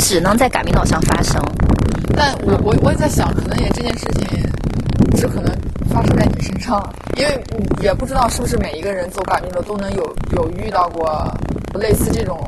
[0.00, 1.40] 只能在感命岛上发生。
[2.16, 4.26] 但我我我也在想，可能也这件事情
[5.16, 5.56] 只可能
[5.88, 6.82] 发生在你身上，
[7.16, 7.42] 因为
[7.80, 11.26] 也不知道是不是每一个人走感情路都能有有遇到过
[11.74, 12.38] 类似这种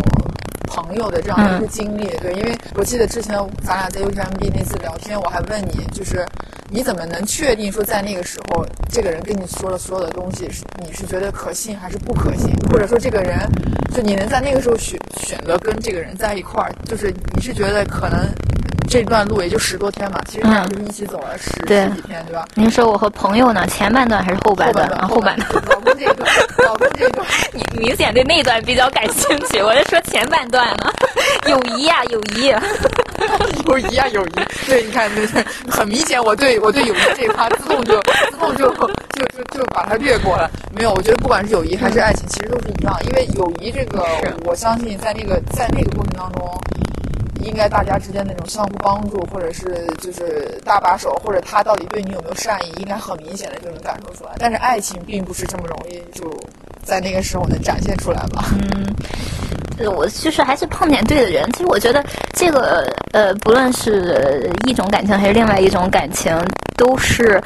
[0.67, 2.07] 朋友的这样的一个经历。
[2.21, 6.25] 对，因为我记得之前咱俩在 UTMB 那次聊天，我还问你，就是
[6.71, 13.39] 你怎么能确定说在那个时候这个人跟你说了所有的东西，是你是觉得可信还是不可信，或者说这个人
[13.95, 18.29] 就你能在那个时候选选择跟这个人在一块儿，就是你是觉得可能。
[18.91, 21.65] 这段路也就十多天嘛，其实咱俩就是一起走了十、几
[22.09, 22.45] 天，对吧？
[22.57, 23.65] 您说我和朋友呢？
[23.69, 24.89] 前半段还是后半段？
[24.91, 25.49] 啊，后半段。
[25.69, 26.29] 老公这一段，
[26.67, 30.93] 老公这一段，你明显对那段比较感兴趣，我是说前半段呢，
[31.49, 32.49] 友谊呀、友谊。
[33.69, 34.31] 友谊啊，友谊。
[34.67, 38.89] 对，你看，对对，很明显，我对我对友谊这一趴自动就自动就就
[39.37, 40.51] 就就把它略过了。
[40.75, 44.05] 没有，我觉得不管是友谊还是爱情，其实都是一样，因为友谊这个，
[44.45, 46.61] 我相信在那个在那个过程当中。
[47.45, 54.31] 应该大家之间那种相互帮助，或者是就是搭把手，或者他到底对你有没有善意，应该很明显的就能感受出来。
[54.39, 56.25] 但是爱情并不是这么容易就
[56.85, 58.45] 在那个时候能展现出来吧？
[59.79, 61.51] 嗯，我就是还是碰见对的人。
[61.53, 66.37] 其实我觉得这个呃，不论是一种感情还是另外一种感情，
[66.77, 67.43] 都是。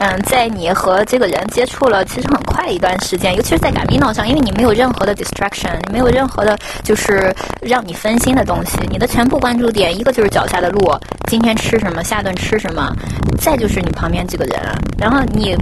[0.00, 10.96] 嗯，在你和这个人接触了其实很快一段时间，尤其是在赶密道上，因为你没有任何的 distraction，你没有任何的就是让你分心的东西，你的全部关注点一个就是脚下的路，
[11.28, 12.94] 今天吃什么，下顿吃什么，
[13.40, 14.60] 再就是你旁边这个人，
[14.96, 15.56] 然后你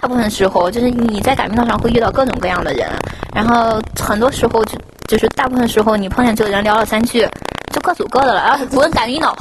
[0.00, 2.88] 大部分时候就是你在赶密道上会遇到各种各样的人，
[3.34, 7.26] 然后很多时候就就是大部分时候你碰见这个人聊了三句，
[7.72, 9.36] 就各走各的了，然后不问赶密道。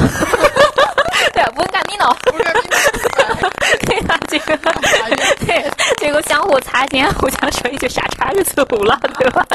[1.33, 2.43] 对，不 是干米诺，不 是
[3.85, 3.96] 对呀，
[4.29, 4.57] 这个
[5.45, 5.65] 对，
[5.97, 9.45] 这个相互擦肩，互相说一句傻叉就走了，对吧？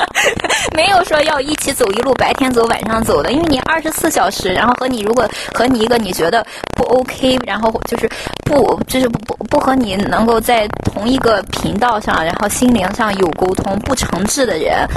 [0.75, 8.09] 没有说要一起走一路，白天走晚上走的，因为你二十四小时，然后和你如果和你一个你觉得不 OK，然后就是
[8.45, 14.89] 不就是不不不和你能够在同一个频道上，然后心灵上有沟通不诚挚的人，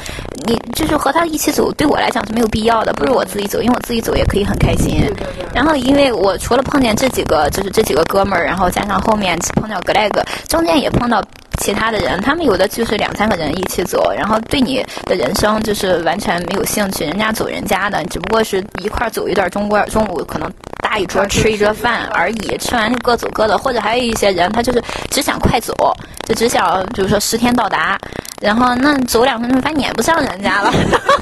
[0.46, 5.12] 你就是和他一起走，对我来讲是没有必要的，不如我自己走，因为我自己走也可以很开心。
[5.52, 11.22] 然后因为我除了碰见这几个，就是这几个哥们儿，然后加上后面碰见到格莱格，中间也碰到。
[11.56, 20.50] 其他的人，他们有的就是两三个人一起走，然后对你的人生就是完全没有兴趣，人家走人家的，只不过是一块儿走一段中国中午可能
[20.82, 25.74] 搭一桌吃一桌饭而已，吃完就各走各的，或者还有一些人他就是只想快走，
[26.26, 27.98] 就只想比如说十天到达，
[28.40, 30.72] 然后那走两分钟发现撵不上人家了，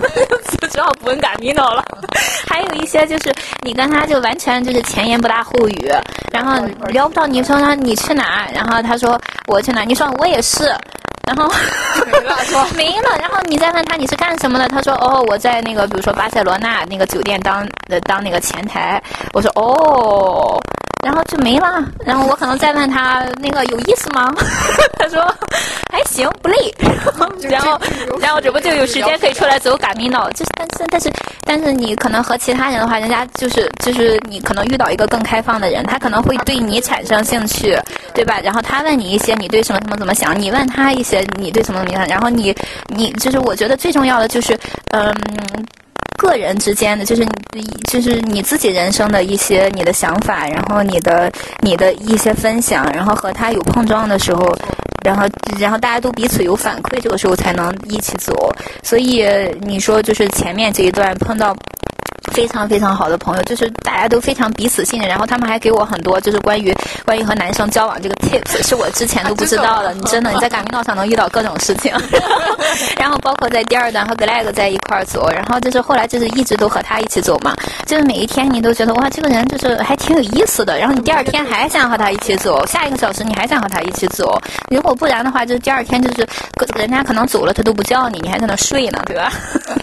[0.61, 1.85] 就只好不问赶米诺了。
[2.49, 5.91] 还有一些就是你跟他就完全就是前言不搭后语，
[6.33, 10.65] 然后聊不到你说他你去哪，然后他说我去哪，你说我也是，
[11.27, 11.51] 然后
[12.77, 20.61] 没了，然后你再问他你是干什么的，他说哦我在那个比如说巴塞罗那那个酒店当呃当那个前台，我说哦。
[21.05, 24.33] 然后就没了，然后我可能再问他那个有意思吗？
[24.99, 25.21] 他说
[25.93, 26.57] 还行，不累。
[27.51, 27.79] 然后，
[28.21, 30.31] 然后这不就有时间可以出来走嘎米脑？
[30.31, 31.13] 就是但是但是
[31.45, 37.77] 但是你可能和其他人的话，人家就是就是你可能遇到一个更开放的人，他可能会对你产生兴趣，
[38.15, 38.41] 对吧？
[38.43, 42.55] 然后他问你一些你对什么什么怎么想，你问他一些你对什么怎么想，然后你
[42.89, 44.59] 你就是我觉得最重要的就是
[44.93, 45.13] 嗯。
[46.25, 54.57] 个人之间的，就是你，就是你自己人生的一些你的想法，然后你的你的一些分享，然后和他有碰撞的时候，
[55.05, 58.51] 然后然后大家都彼此有反馈，这个时候才能一起走。
[58.83, 59.25] 所以
[59.61, 61.55] 你说就是前面这一段碰到。
[62.35, 69.95] 非常非常好的朋友，就是大家都非常彼此信任，然后他们还给我很多就是关于关于和男生交往这个 tips，是我之前都不知道的。
[69.95, 71.95] 你真的你在赶米道上能遇到各种事情，
[72.99, 77.55] 然后包括在第二段和 Glag 在一块儿走，然后就是后来就是一直都和他一起走嘛，
[77.87, 84.37] 就是每一天你都觉得哇这个人就是还挺有意思的，然后你第二天还想和他一起走，下一个小时你还想和他一起走，
[84.71, 86.27] 如果不然的话，就是第二天就是
[86.75, 89.33] 人家可能走了他都不叫你，你还在那睡呢，对吧？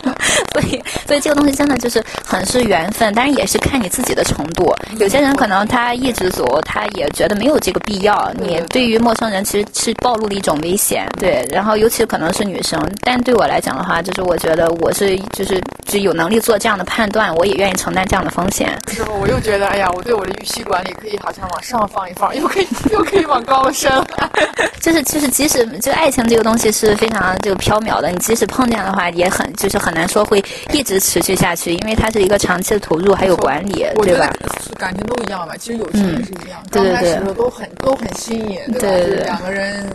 [0.51, 2.40] 所以所以这个东西真的就是很。
[2.45, 4.73] 是缘分，但是也是看你自己的程度。
[4.99, 8.31] 有些人可能他一直走，他也觉得没有这个必要。
[8.39, 11.47] 你对于陌生人其实是暴露了一种危险，对。
[11.51, 18.77] 然后尤其可能是女生，但对我来讲的话，就是我觉得我是就是就有能力做这样的判断，我也愿意承担这样的风险。
[18.91, 19.19] 是不？
[19.19, 23.91] 我又觉得，哎呀，我对我的预期管理可以好像往上放一放，又可以又可以往高了升。
[24.81, 34.31] 就是就是，即使就爱情这个东西是非常这个缥缈的，你即使碰见的话，也很就是很难说会一直持续下去，因为它是一个长期的投入还有管理，对吧？
[34.77, 39.25] 感情都一样吧，其实友情也是一样，刚开始的时候都很都很新颖，对吧？
[39.25, 39.85] 两个人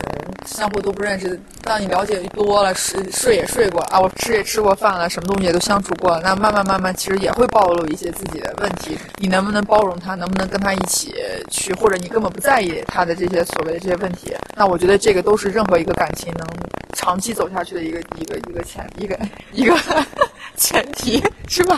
[0.45, 8.97] 相互都不认识，当你了解多了，睡睡也睡过啊，我吃也吃过饭了，什么东西也都相处过了，那慢慢慢慢，其实也会暴露一些自己的问题。
[9.17, 10.15] 你能不能包容他？
[10.15, 11.13] 能不能跟他一起
[11.51, 11.73] 去？
[11.73, 14.33] 或者你根本不在意他的这些所谓的这些问题？
[14.55, 16.47] 那我觉得这个都是任何一个感情能
[16.93, 19.19] 长期走下去的一个一个一个前一个
[19.51, 19.75] 一个
[20.55, 21.77] 前提，是吧？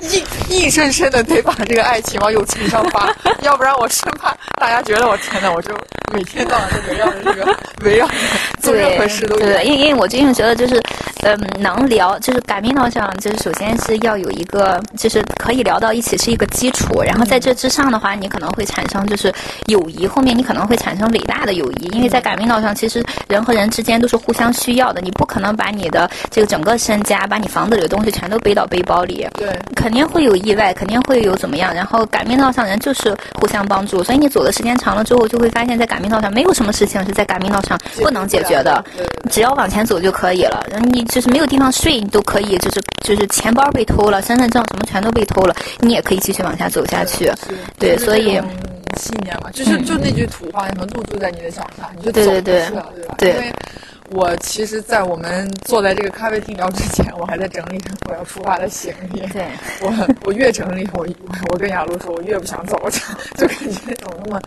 [0.00, 5.74] 硬硬生生的得把这个爱情往友情上发，要不然我生怕大家觉得我天呐，我就
[6.12, 8.08] 每天到晚都围绕着这个围绕
[8.60, 10.80] 做任何事都对，因因为我真的觉得就是，
[11.22, 19.32] 嗯，能聊就是感命道上，就是首先是要有一个就是可以聊到一起是一个基础，然后在这之上的话，你可能会产生就是
[19.66, 38.84] 友谊，后面你可能会产生伟大的友谊，因为在感命道上，其实人和人之间都是互相需要的，你不可能把你的这个整个身家，把你房子里的东西全都背到背包里，对，肯定会有意外，肯定会有怎么样，然后感命道上人就是互相帮助，所以你走的时间长了之后，就会发现，在感命道上没有什么事情是在感命道上不能解决的，
[39.30, 40.64] 只要往前走就可以了。
[40.92, 47.32] 你就是没有地方睡，你都可以，就是就是钱包被偷了，身份证什么全都被偷了，你也可以继续往下走下去。
[47.78, 48.40] 对，所以
[48.96, 52.86] 信念嘛，就是就那句土话，什么路就在你的脚下，你就走就对了，
[53.18, 53.38] 对吧？
[53.38, 53.52] 因为。
[54.10, 59.20] 我其实，在我们坐在这个咖啡厅聊之前，我还在整理我要出发的行李。
[59.32, 59.46] 对，
[59.80, 61.06] 我我越整理，我
[61.50, 63.00] 我跟雅露说，我越不想走，就
[63.36, 64.40] 就感觉怎么那么，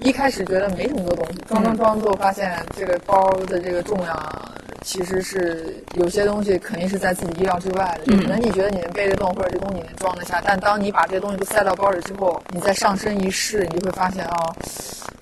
[0.00, 4.52] 一开始觉得没什么多东西，装装装，最后发现这个包的这个重量，
[4.82, 8.14] 其实是有些东西肯定是在自己意料之外的。
[8.16, 14.36] 可能你觉得你能背得动，或者这东西能装得下，但当你把这些东西都塞到包里之后，你再上身一试，你就会发现啊。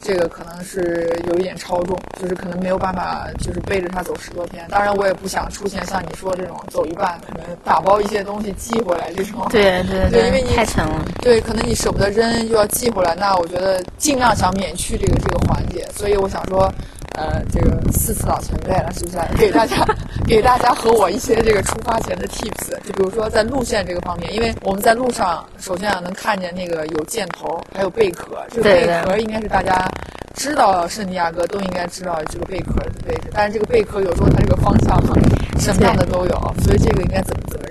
[0.04, 4.66] 这个可能是有一点超重，就是可能没有办法，就是背着它走十多天。
[4.68, 9.46] 当然，我也不想出现像你说这种走一半可能打包一些东西寄回来这种。
[9.48, 11.02] 对对对因为你太沉了。
[11.22, 15.88] 对，可能你舍不得扔，又要寄回来，那我觉得尽量想免去这个这个环节。
[15.94, 16.70] 所以我想说，
[17.14, 19.18] 呃，这个四次老前辈了，是不是？
[19.36, 19.76] 给大家
[20.26, 29.88] 给大家和我一些这个出发前的 tips，就比如说在路线这个方面，因为我们在路上首先啊能看见那个有箭头，还有贝壳，这个贝壳应该是大家。
[30.36, 35.14] 知道圣地亚哥都应该知道这个贝壳的位置，但是这个贝壳有时候它这个方向哈，
[35.60, 37.63] 什么样的都有，所以这个应该怎么怎么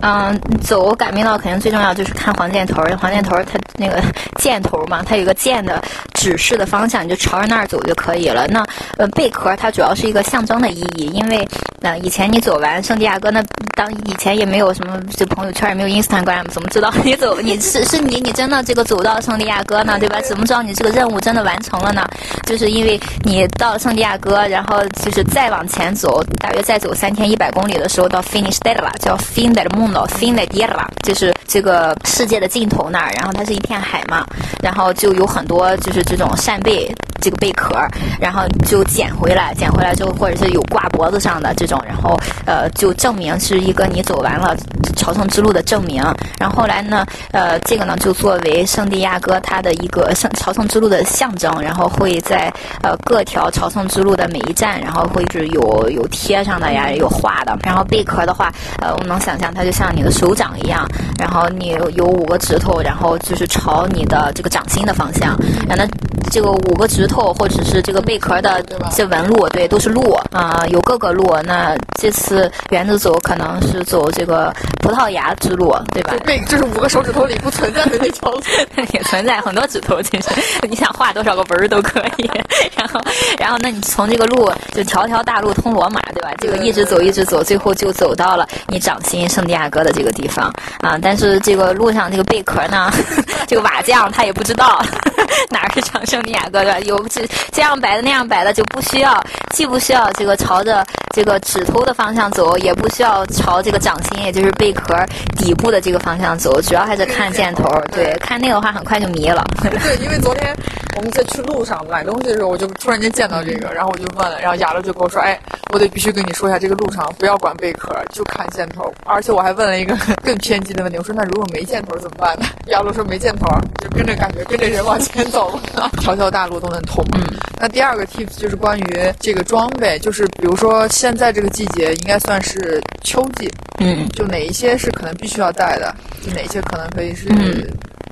[0.00, 4.02] 嗯，走赶命道肯定最重要就是看黄箭头儿，黄箭头它那个
[4.38, 5.82] 箭头嘛，它有个箭的
[6.14, 8.46] 指示的方向，你就朝着那儿走就可以了。
[8.48, 8.64] 那
[8.98, 11.46] 呃贝壳它主要是一个象征的意义，因为
[11.80, 13.42] 呃以前你走完圣地亚哥，那
[13.76, 20.20] 当以前也没有什么就朋友圈也没有 Instagram，怎么知道你走你是是你你真的这个走到圣地亚哥呢，对吧？
[20.20, 22.06] 怎么知道你这个任务真的完成了呢？
[22.46, 33.10] 就是因为你到圣地亚哥，然后就是再往前走，大约再走三天一百公里的时候，到 finish d e l 叫 fin del mundo，fin de tierra，就是这个世界的尽头那儿。
[33.16, 34.26] 然后它是一片海嘛，
[34.62, 37.74] 然后就有很多就是这种扇贝这个贝壳，
[38.20, 44.54] 然后就捡回来，捡回来之后或者是有挂脖子上的这种，然后呃就证明是一个你走完了
[44.96, 46.02] 朝圣之路的证明。
[46.38, 52.52] 然后后来呢，呃这个呢就作为圣地亚哥它的一个圣朝圣之路的象征，然后会在
[52.82, 57.56] 呃各条朝圣之路的每一站，然后会是有有贴上的呀，有画的。
[57.62, 58.52] 然后贝壳的话，
[58.82, 60.86] 呃我们能想象它就像你的手掌一样，
[61.18, 65.38] 然后你有有五个指头，然后就是朝你的这个掌心的方向，
[65.68, 65.88] 然后呢
[66.32, 68.62] 这个五个指头或者是这个贝壳的
[68.94, 71.24] 这纹路，对，都是路啊、有各个路。
[71.44, 76.18] 那这次原子走可能是走这个葡萄牙之路，对吧就？
[76.24, 78.40] 贝，这是五个手指头里不存在的那条路。
[78.92, 80.28] 也存在很多指头，其实
[80.68, 82.30] 你想画多少个纹儿都可以。
[82.76, 83.00] 然后，
[83.38, 86.30] 然后那你从这个路就条条大路通罗马，对吧？
[86.38, 90.98] 这个一直走一直走，最后就走到了你掌心圣地亚哥的这个地方啊。
[91.00, 92.90] 但是这个路上这个贝壳呢，
[93.46, 94.82] 这个瓦匠他也不知道
[95.50, 96.80] 哪儿是长圣地亚哥，的？
[96.82, 100.84] 有这这样摆的那样摆的，就不需要，既不需要这个朝着
[101.14, 104.94] 这个指头的方向走，也不需要朝这个掌心，也就是贝壳
[105.36, 107.64] 底部的这个方向走，主要还是看箭头。
[107.92, 109.44] 对，看那个的话很快就迷了。
[109.62, 109.70] 对，
[110.04, 110.54] 因为昨天
[110.96, 115.38] 我们在去路上买东西的时候，我就突然间见到这个，然后我就问了，然后雅乐就跟我说：“哎，
[115.72, 123.46] 我得必须跟你说一下，这个路上不要管贝壳，就看箭头。”而且我还问了一个 更偏激的问题，我说：“那如果没箭头怎么办呢？”亚路说：“没箭头，
[123.82, 127.22] 就跟着感觉跟着人往前走吧， 条条大路都能通。”嗯。
[127.60, 134.08] 那第二个 tips 就是关于这个装备，就是比如说现在这个季节应该算是秋季，嗯。
[134.10, 137.62] 就哪一些是可能必须要带的，就哪些可能可以是嗯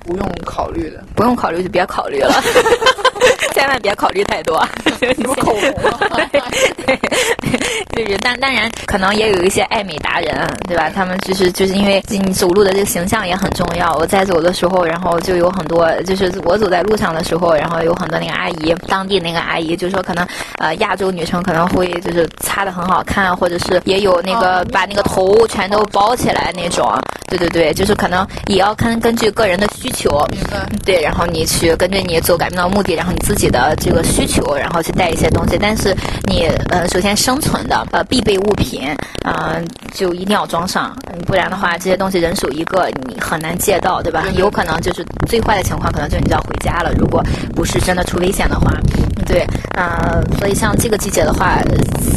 [0.04, 1.02] 不用考虑的。
[1.14, 2.34] 不用考虑就别考虑了，
[3.54, 4.66] 千万别考虑太多。
[5.00, 5.68] 什么口红
[6.10, 6.18] 啊？
[6.86, 6.98] 对，
[8.04, 10.90] 就是当当然可能也有一些爱美达人，对吧？
[10.94, 13.94] 他们就是就是因为你走路的这个形象也很重要。
[13.96, 20.26] 我在走的时候，然后就有很多，就是我走在路上的时候，然后有很多那个阿姨，当地那个阿姨就说可能
[20.58, 26.92] 呃亚洲女生可能会就是擦的很好看，或者是也有那个哦把那个头全都包起来那种。
[27.28, 30.22] 对对对，就是可能也要看根据个人的需求。
[30.84, 35.58] 对，然后你去根据你走改变的目的，然后你自己的这个需求，然后去带一些东西。
[35.60, 35.94] 但是
[36.26, 38.88] 你呃，首先生存的呃必备物品，
[39.24, 40.96] 嗯、就一定要装上，
[41.26, 44.24] 不然的话这些东西人手一个，你很难借到，对吧？
[44.34, 46.92] 有可能就是最坏的情况，可能就是你就要回家了。
[46.98, 47.22] 如果
[47.54, 48.72] 不是真的出危险的话，
[49.26, 49.46] 对，
[49.76, 51.58] 呃，所以像这个季节的话，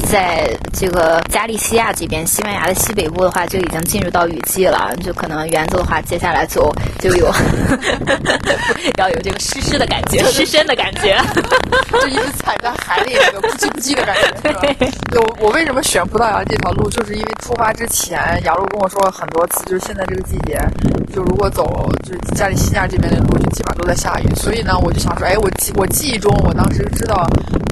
[0.05, 4.93] 在这个加利西亚这边，西班牙的西北部的话，就已经进入到雨季了。
[5.03, 7.31] 就可能园子的话，接下来走就有
[8.97, 11.19] 要有这个湿湿的感觉，湿身的感觉。
[11.91, 14.59] 就一直踩在海里那个不叽不叽的感觉，是吧？
[14.77, 20.59] 对，我我为什么选葡萄牙这条路，就是因为出发之前，雅露跟我说了很多次，就是现在这个季节，
[21.13, 27.25] 就如果走就是加利西亚这边的路，就基本上都在下雨，所以呢，我就想说，哎，我记我记忆中，我当时知道，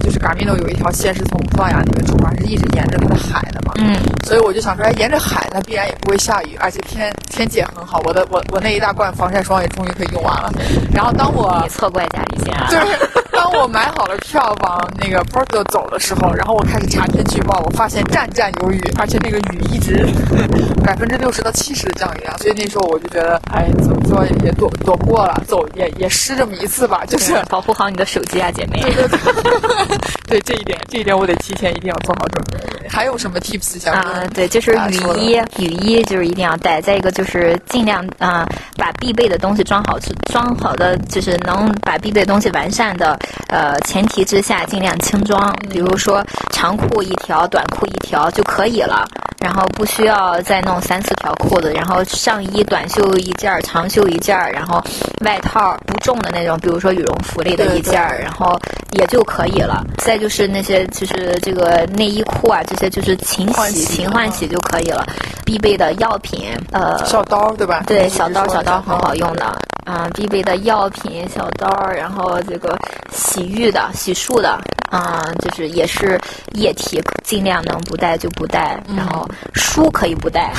[0.04, 3.96] 就是嘎米诺有一条线是从葡萄牙那边出发，是一直沿着它的海的嘛，嗯，
[4.26, 10.52] 所以我就想说，哎，沿着海它必然也不会下雨，而且天天气也很好，我的我我那一大罐防晒霜也终于可以用完了，
[10.94, 12.68] 然后当我你错怪加利西亚了。
[12.70, 13.23] 就是当
[13.62, 20.06] 我买好了票往那个 Porto 走的时候，然后我开始查天气预报，我发现战战有雨，而且那个雨一直
[20.84, 27.34] 百分之六十到七十的降雨量，所以那时候我就觉得，哎，怎么说也躲躲不过了，走也也湿这么一次吧，就是。
[27.50, 28.82] 保护好你的手机啊，姐妹。
[28.82, 29.98] 对对对，
[30.28, 32.88] 对这一点，这一点我得提前一定要做好准备。
[32.90, 36.82] 还有什么 tips 想跟啊，对，就是雨衣，雨衣就是一定要带。
[36.82, 38.48] 再一个就是尽量啊、
[38.78, 40.00] 把必备的东西装好，
[40.32, 43.18] 装好的就是能把必备的东西完善的，
[43.48, 49.08] 呃前提之下尽量轻装，比如说长裤一条，短裤一条就可以了。
[49.40, 54.82] 然后不需要再弄三四条裤子，然后上衣短袖一件儿，长袖一件儿，然后
[55.26, 58.58] 外套不重的那种，比如说羽绒服类的一件儿，然后
[58.92, 59.84] 也就可以了。
[59.98, 65.06] 再就是那些就是这个内衣裤啊，这些就是勤洗、勤换洗就可以了。
[65.44, 67.84] 必备的药品，呃，小刀对吧？
[67.86, 69.54] 对，小刀小刀很好用的，
[69.86, 72.78] 嗯，必备的药品小刀，然后这个
[73.12, 74.60] 洗浴的、洗漱的，
[74.92, 76.20] 嗯，就是也是
[76.54, 80.54] 液体，尽量能不带就不带，然后书可以不带。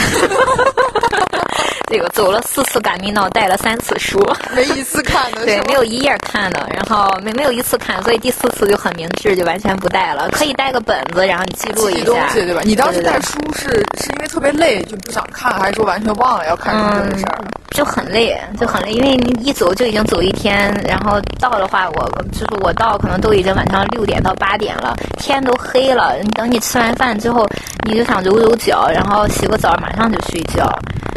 [1.86, 4.18] 这个走了四次赶密闹，带了三次书，
[4.54, 10.28] 没一次看的， 对没有一页看的，然后没没有一次看，所以第四次就很明智，就完全不带了。
[10.30, 12.62] 可以带个本子，然后你记录一记下，东西对吧？
[12.64, 13.68] 你当时带书是
[14.00, 17.44] 是因为特别累就不想看，还是说完全忘了要看什么这个事儿？
[17.74, 26.14] 就很累，就很累，因为你一走就已经走一天，然后到的话，我就是我到可能都已经晚上六点到八点了，天都黑了。
[26.34, 27.46] 等你吃完饭之后，
[27.86, 30.68] 你就想揉揉脚，然后洗个澡，马上就睡觉。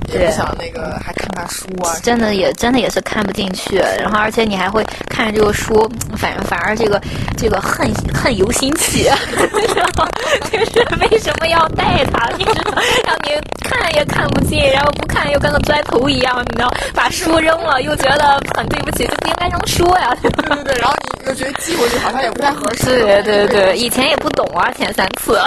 [0.07, 1.95] 对也不，想那个还看看书啊。
[2.01, 7.01] 真的也真的也是看不进去，然后而且你还会看着这个书，反反而这个
[7.37, 9.17] 这个恨恨由心起，然
[9.97, 10.07] 后
[10.51, 12.29] 就是为什么要带他？
[12.37, 12.73] 你知道，
[13.05, 13.31] 让你
[13.63, 20.15] 看也看不进，然后不看又跟个砖头一样，你知道，把书扔了又觉得很对不起，就不应该扔书呀。
[20.21, 22.85] 对对对，然后你又觉得寄回去好像也不太合适。
[23.01, 25.39] 对对对，以前也不懂啊，前三次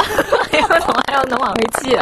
[0.53, 1.97] 也不懂， 还要能往回寄，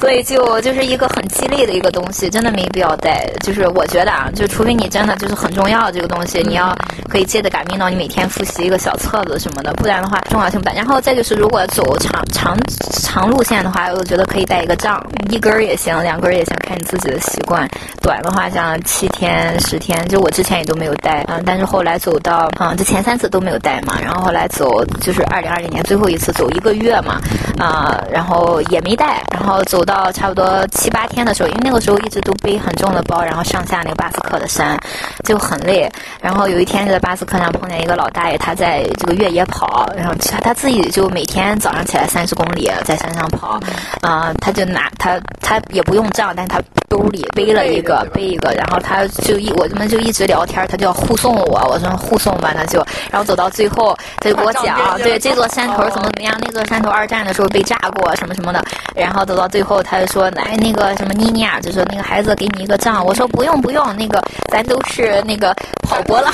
[0.00, 3.26] 所以就就是一个很激励的一个东西，真的没必要带。
[3.42, 6.76] 就是我觉得啊，就除非你真的就是很重要这个东西，你要
[7.08, 10.72] 可以借着赶命到，你每天复习一个小册子什么的，不然的话重要性不大。
[10.72, 12.56] 然后再就是，如果走长长
[13.02, 17.68] 长路线的话，我觉得可以带一个杖，一根儿也行，两根儿也行，看你自己的习惯。
[18.02, 27.20] 短的话像七天十天，就我之前也都没有带，嗯，但是后来走到嗯，这前三次都没有带嘛，然后后来走就是二零二零年最后一次走一个月嘛，
[27.58, 34.78] 啊、然后也没带，然后走到差不多七八天的时候，因为那个时候一直都背很重的包，然后上下那个巴斯克的山
[35.24, 43.60] 就很累，然后有一天就在巴斯克上碰见一个老大爷，他在这个越野跑，然后他他自己就每天早上起来三十公里在山上跑，
[44.00, 58.62] 啊、他就拿他他也不用账，但是他兜里背了一个背一个，然后他就一我们就一直聊天，他就要护送我，我说护送吧，那就，然后走到最后他就给我讲，对这座山头怎么怎么样，那座山头二战的时候被炸过什么什么的，
[58.94, 66.32] 然后走到最后他就说，哎那个什么妮妮啊，就说那个孩子给你一个账，我说不用不用，那个咱都是那个跑博朗，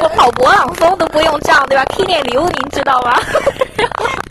[0.00, 3.18] 我 跑博朗峰都不用账对吧？K 点零您知道吗？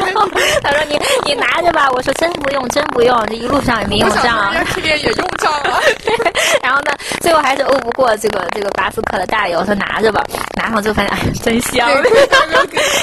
[0.00, 0.28] 然后
[0.62, 4.54] 他说你你拿着吧，我说真不用真不用，这一路上也没用我想杖说。
[4.54, 5.80] 人家 K 店也用上了。
[6.62, 10.22] 然后呢，最后还是拗不过这个这个巴斯克的大爷，我说拿着吧，
[10.56, 11.88] 拿上之后发现，哎，真香，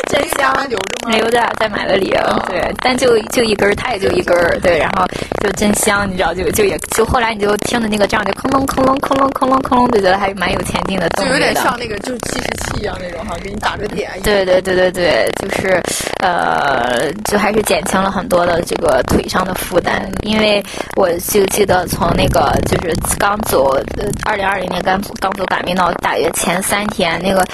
[0.09, 1.15] 真香，还留着吗？
[1.15, 2.09] 留着再买了里，
[2.47, 5.05] 对，但就就一根儿，它也就一根儿，对，然后
[5.43, 14.11] 就真香，你知道，就就也就后来你就听着那个这样就空隆空隆空隆空隆空隆，就觉得还蛮有前进的动力的，就有点像那个就是计时器一样那种哈，给你打着点。
[14.23, 15.81] 对对对对对，就是，
[16.23, 20.63] 呃，就还是减轻了很多的这个腿上的负担，因为
[20.95, 27.45] 我就记得从那个就是刚走，呃，二零二零年刚刚走赶密闹，大约前三天，那个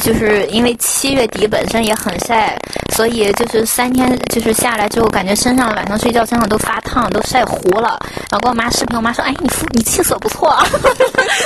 [0.00, 2.56] 就是因为七月底本身也很晒，
[2.94, 7.98] 所以就是三天就是下来之后，感觉身上晚上睡觉身上都发烫，都晒糊了。
[8.30, 10.64] 然后跟我妈视频，我妈说：“哎，你你气色不错啊。”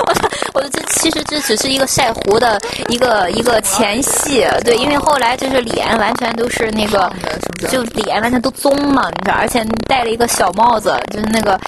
[0.06, 7.11] 我说：“我说这其实这只是一个晒糊的一个一个前戏，对，因为后来就是脸完全都是那个
[7.42, 11.59] 是不是就脸完全都棕嘛，你知道，而且戴了一个小帽子，就是那个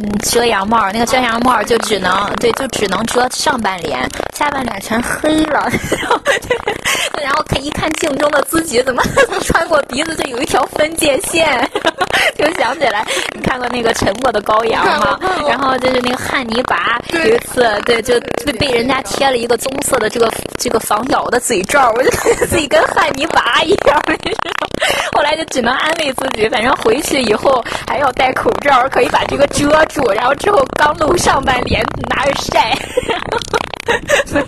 [0.00, 6.20] 嗯遮阳帽，那个遮阳帽就只能对，就只能遮上半脸，下半脸全黑了， 然后
[7.22, 9.02] 然后看一看镜中的自己， 怎么
[9.42, 11.68] 穿过鼻子就有一条分界线，
[12.36, 15.18] 就想起来你看过那个《沉默的羔羊》吗？
[15.48, 24.00] 然后就是那个汉尼拔有一次对就被被人家贴了一个棕色的这个这个防咬的嘴罩，我就感觉自己跟汉尼拔一样？
[25.14, 32.72] 后来就只能安慰自己，反正回去以后还要戴口罩，可以把这个遮住，然后之后刚露上半脸拿着晒。
[34.24, 34.44] 所以，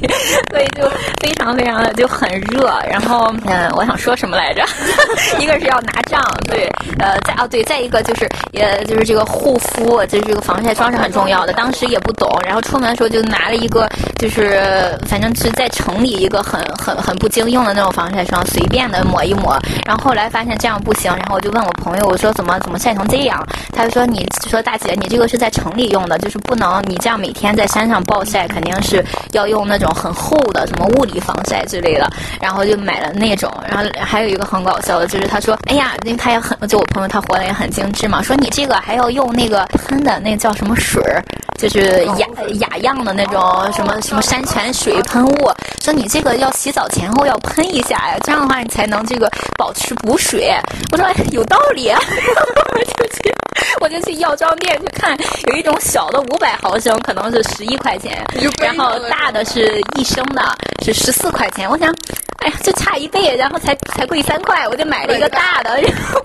[0.50, 0.88] 所以就
[1.20, 2.72] 非常非常的就很热。
[2.88, 4.64] 然后，嗯，我想说什么来着？
[5.40, 6.70] 一个是要拿杖，对，
[7.00, 11.52] 呃，再哦对，再一个就是，也就是这个护肤，就是这个防晒霜是很重要的。
[11.52, 19.58] 当时也不懂，然后出门的时候就拿了一个，就是反正是在城里一个很很很不经用的那种防晒霜，随便的抹一抹。
[19.86, 23.44] 然后后来发现这样不行，然后我就问我朋友，我说怎么怎么晒成这样？
[23.72, 32.10] 他就说你说大姐，你这个是在城里用的，就是不能你这样每天在山上暴晒，肯定是要用那种很厚的什么物理防晒之类的，
[32.40, 33.52] 然后就买了那种。
[33.68, 41.22] 然后还有一个很搞笑的，就是他说，哎呀，因为他也很，就我朋友他活得也很精致嘛，说你这个还要用那个喷的那叫什么水儿，
[41.56, 42.26] 就是雅
[42.58, 43.40] 雅漾的那种
[43.72, 45.50] 什么什么山泉水喷雾，
[45.82, 50.54] 说你这个要洗澡前后要喷一下呀，这样的话你才能这个保持补水。
[50.92, 52.00] 我说有道理啊，
[52.74, 53.34] 我就去
[53.80, 55.16] 我就去药妆店去看，
[55.48, 58.24] 有一种小的五百毫升，可能是十一块钱，
[58.60, 60.42] 然后大的是一升的，
[60.84, 61.68] 是十四块钱。
[61.70, 61.94] 我想，
[62.38, 65.80] 哎呀，就差一倍，然后才才贵三块，我就买了一个大的。
[65.80, 66.22] 然 后，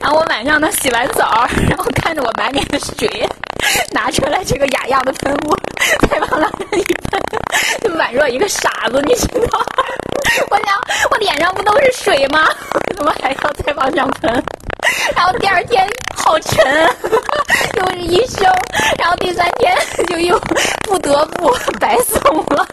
[0.00, 3.28] 然后我晚上呢洗完澡，然后看着我满脸的水，
[3.92, 5.56] 拿出来这个雅漾的喷雾，
[6.10, 7.20] 再往那一喷，
[7.80, 9.58] 就宛若一个傻子，你知道？
[10.50, 10.78] 我想，
[11.10, 12.50] 我脸上不都是水吗？
[12.94, 14.30] 怎么还要再往上喷？
[15.16, 16.62] 然后第二天好沉，
[17.80, 18.44] 又是一升，
[18.98, 19.74] 然后第三天
[20.08, 20.38] 就又
[20.82, 21.50] 不得不
[21.80, 22.66] 白送了。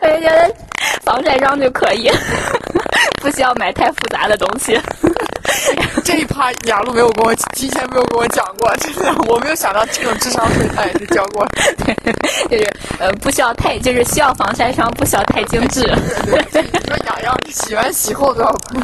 [0.00, 0.54] 我就觉得
[1.02, 2.08] 防晒霜就可以，
[3.20, 4.80] 不需要买太复杂的东西。
[6.04, 11.46] 这一趴雅露没有跟我提前没有跟我讲过，真的我没有想到这种智商税，他也是教过。
[11.84, 11.94] 对，
[12.50, 15.82] 就是呃不需要太，就是需要防晒霜，不需要太精致。
[16.24, 18.82] 对对对，说雅漾洗完洗后都要喷。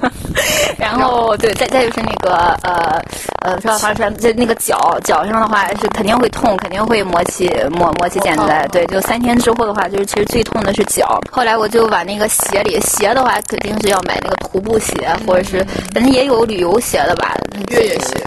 [0.78, 3.02] 然后对，再再就是那个呃
[3.42, 8.66] 呃说到防晒霜，在那个脚脚上的话是肯定会痛，肯定会磨起磨磨起茧子来。
[8.68, 11.20] 对，就三天之后的话，就是其实最痛的是脚。
[11.30, 14.94] 后来我就把那个鞋里鞋的话，肯定是要买那个徒步鞋，
[15.26, 17.36] 或者是反正也有旅游鞋的吧，
[17.70, 18.26] 越野鞋。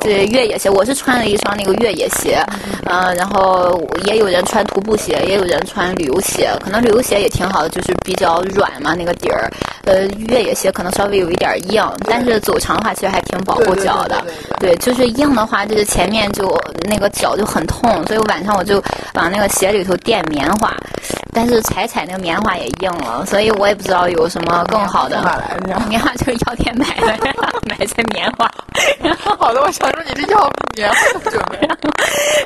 [0.00, 2.44] 对越野鞋，我是穿了一双那个越野鞋，
[2.84, 9.50] 嗯，然后也有人穿徒步鞋，也有人穿旅游鞋，可能旅游鞋也挺好的，就是比较软嘛那个底儿，
[9.84, 14.22] 呃，越野鞋可能稍微有一点硬，但是走长的话其实还挺保护脚的，
[14.60, 16.54] 对，就是硬的话就是前面就
[16.86, 18.82] 那个脚就很痛，所以晚上我就
[19.14, 20.76] 往那个鞋里头垫棉花，
[21.34, 25.24] 但是踩踩那个棉花也硬了，所以我也不知道有什么更好的，
[25.88, 27.31] 棉花就是药店买的，
[27.68, 28.50] 买些棉花，
[29.00, 29.60] 然后好的。
[29.62, 31.68] 我想说，你这要棉花准备，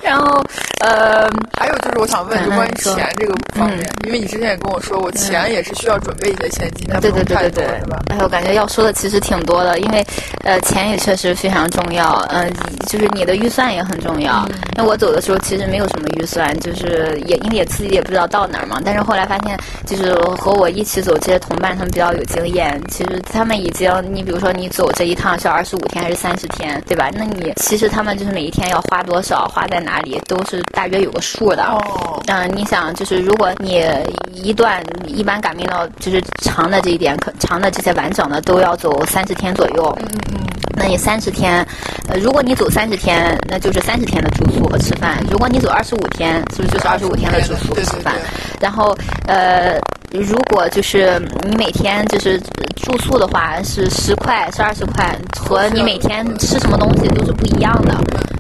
[0.03, 0.43] 然后
[0.81, 1.29] 呃，
[1.59, 7.99] 还有就是我想问，就关于钱这个方面，因为你之前也跟我说过，钱也是需要准备一些现金，对对对对对，是吧？
[8.11, 10.05] 哎，我感觉要说的其实挺多的，因为
[10.45, 12.53] 呃，钱也确实非常重要，嗯，
[12.87, 14.47] 就是你的预算也很重要。
[14.77, 18.81] 那我走的时候其实没有什么预算，就是也因为也自己也不知道到哪儿嘛。
[18.85, 27.11] 但是后来发现，就是和我一起走这些同伴，他们比较有经验，其实他们已经，你比如说你走这一趟是二十五天还是三十天，对吧？
[27.15, 31.65] 那你其实他们就是每一天要花多少，花在哪里，都是大约有个数的。
[31.65, 32.23] 哦。
[32.27, 33.85] 嗯，你想，就是如果你
[34.33, 39.99] 一段一般赶命到就是长的这一点，可长的这些完整的都要走三十天左右。
[40.01, 40.41] 嗯嗯。
[40.79, 41.67] 那你三十天，
[42.07, 45.25] 呃，如果你走三十天，那就是三十天的住宿和吃饭。
[45.31, 48.15] 如果你走二十五天，是不是就是二十五天的住宿和吃饭？
[48.61, 48.97] 然后，
[49.27, 49.79] 呃。
[50.13, 52.41] 如果就是你每天就是
[52.77, 57.93] 住宿的话是十块是二十块，和你每天吃什么东西都是不一样的，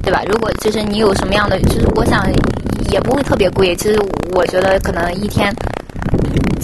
[0.02, 0.22] 对吧？
[0.26, 2.24] 如果就是你有什么样的，就是我想
[2.90, 3.74] 也不会特别贵。
[3.76, 4.00] 其实
[4.32, 5.52] 我觉得可能一天。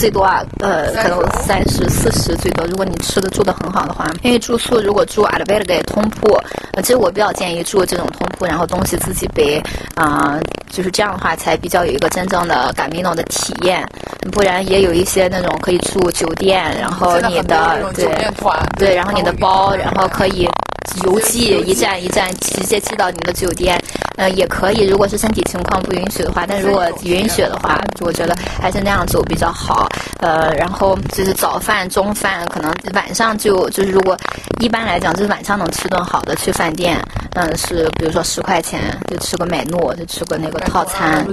[0.03, 2.67] 最多啊，呃，可能三十、四十最多。
[2.67, 6.27] 如果你吃的住的很好的话，因为住宿如果住阿拉贝勒给通铺，
[6.73, 9.63] 呃，其实我比较建议住这种通铺，然后东西自己背，
[9.95, 13.89] 啊，就是这样的话才比较有一个真正的赶米诺的体验。
[14.33, 18.05] 不然也有一些那种可以住酒店，然后你的对
[18.77, 20.49] 对，然后你的包，然后可以
[21.05, 23.81] 邮寄一站一站直接寄到你的酒店。
[24.17, 29.89] 呃，也可以，如果是身体情况不允许的话，但如果允许的话，我觉得还是那样走比较好。
[30.21, 34.17] 呃，然后就是早饭、中饭，可能晚上就就是如果
[34.61, 36.97] 一般来讲，就是晚上能吃顿好的，去饭店，
[37.35, 41.27] 嗯，是比如说十块钱就吃个美诺，就吃个那个套餐。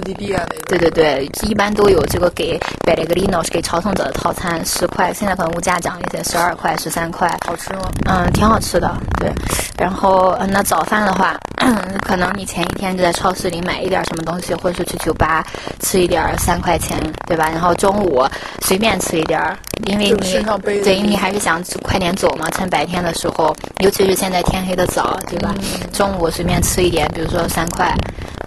[0.68, 7.28] 对对对，一般都有这个给贝雷格里诺是给朝圣者的套餐，十块，现在可能物价涨一些，十二块、十三块。
[7.45, 7.91] 好吃吗？
[8.08, 8.95] 嗯，挺好吃的。
[9.20, 9.30] 对，
[9.78, 11.38] 然后那早饭的话，
[12.06, 12.66] 可能你前。
[12.70, 15.43] 一天就在超市里买一点什么东西，或者是去酒吧
[15.82, 16.97] 吃一点三块钱，
[17.28, 17.50] 对吧？
[17.50, 18.24] 然后中午
[18.62, 19.41] 随便吃一点，
[19.86, 20.14] 因为你
[20.82, 25.54] 对，因为你还是想快点走嘛，趁白天的时候，尤其是现在天黑的早，对吧？
[25.90, 27.94] 中午随便吃一点，比如说三块，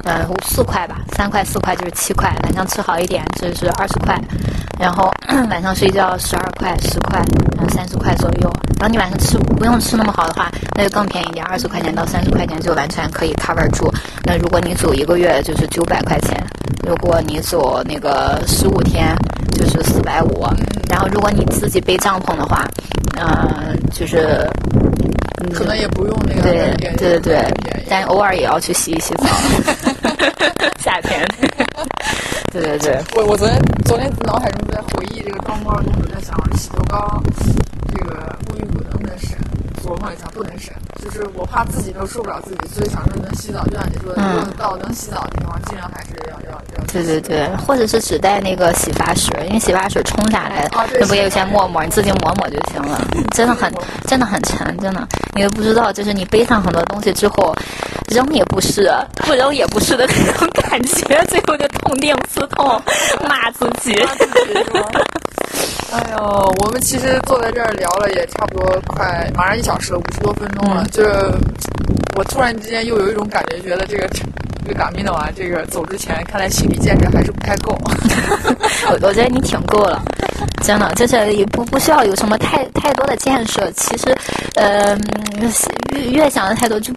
[0.04, 2.34] 呃，四块吧，三块四块就是七块。
[2.42, 4.18] 晚上吃好一点就是二十块，
[4.78, 5.10] 然后
[5.50, 7.22] 晚上睡觉十二块十块，
[7.56, 8.50] 然后三十块左右。
[8.78, 13.88] 然后你晚上吃不用吃那么好的话，那就更便宜点，二十块钱到三十块钱就完全可以 cover 住。
[14.24, 16.44] 那如果你走一个月就是九百块钱，
[16.84, 19.14] 如果你走那个十五天
[19.52, 20.44] 就是四百五，
[20.88, 22.66] 然后如果你自己背帐篷的话，
[23.20, 24.50] 嗯，就是
[25.50, 29.26] 可能也不用那个对对对对，但偶尔也要去洗一洗澡，
[30.78, 31.26] 夏天。
[32.52, 37.22] 对，对对，我我昨天昨天脑海中在回忆这个妆包的东西，我在想洗头膏、
[37.88, 39.38] 这个沐浴乳能不能省？
[39.82, 40.72] 琢磨一下，不能省。
[41.02, 44.22] 就是我怕自己都受不了自己，所以想说能洗澡，就像你说的，
[44.56, 46.84] 到能洗澡的地方，尽量还是要要要。
[46.92, 50.68] 对对对，或者是只带那个洗发水，因为洗发水冲下来，
[50.98, 53.00] 那不也有些沫沫，你自己抹抹就行了。
[53.34, 53.72] 真的很
[54.06, 57.54] 真的很沉，真的，你都不知道，就是你背上很多东西之后，
[58.08, 58.92] 扔也不是，
[59.26, 62.80] 不扔也不是的那种感觉，最后就痛定思痛，
[63.28, 63.94] 骂自己。
[65.92, 70.86] 哎呦，我们其实坐在这儿聊了也差不多快马上一小时了，五十多分钟了。
[70.90, 71.10] 就是
[72.16, 77.78] 我突然之间又有一种感觉，觉得这个这个嘎米诺啊，这个走之前看来心理建设还是不太够。
[78.88, 80.02] 我我觉得你挺够了，
[80.62, 83.70] 真的，就是也不不需要有什么太太多的建设。
[83.72, 84.16] 其实，
[84.54, 84.96] 呃，
[85.92, 86.92] 越越想的太多就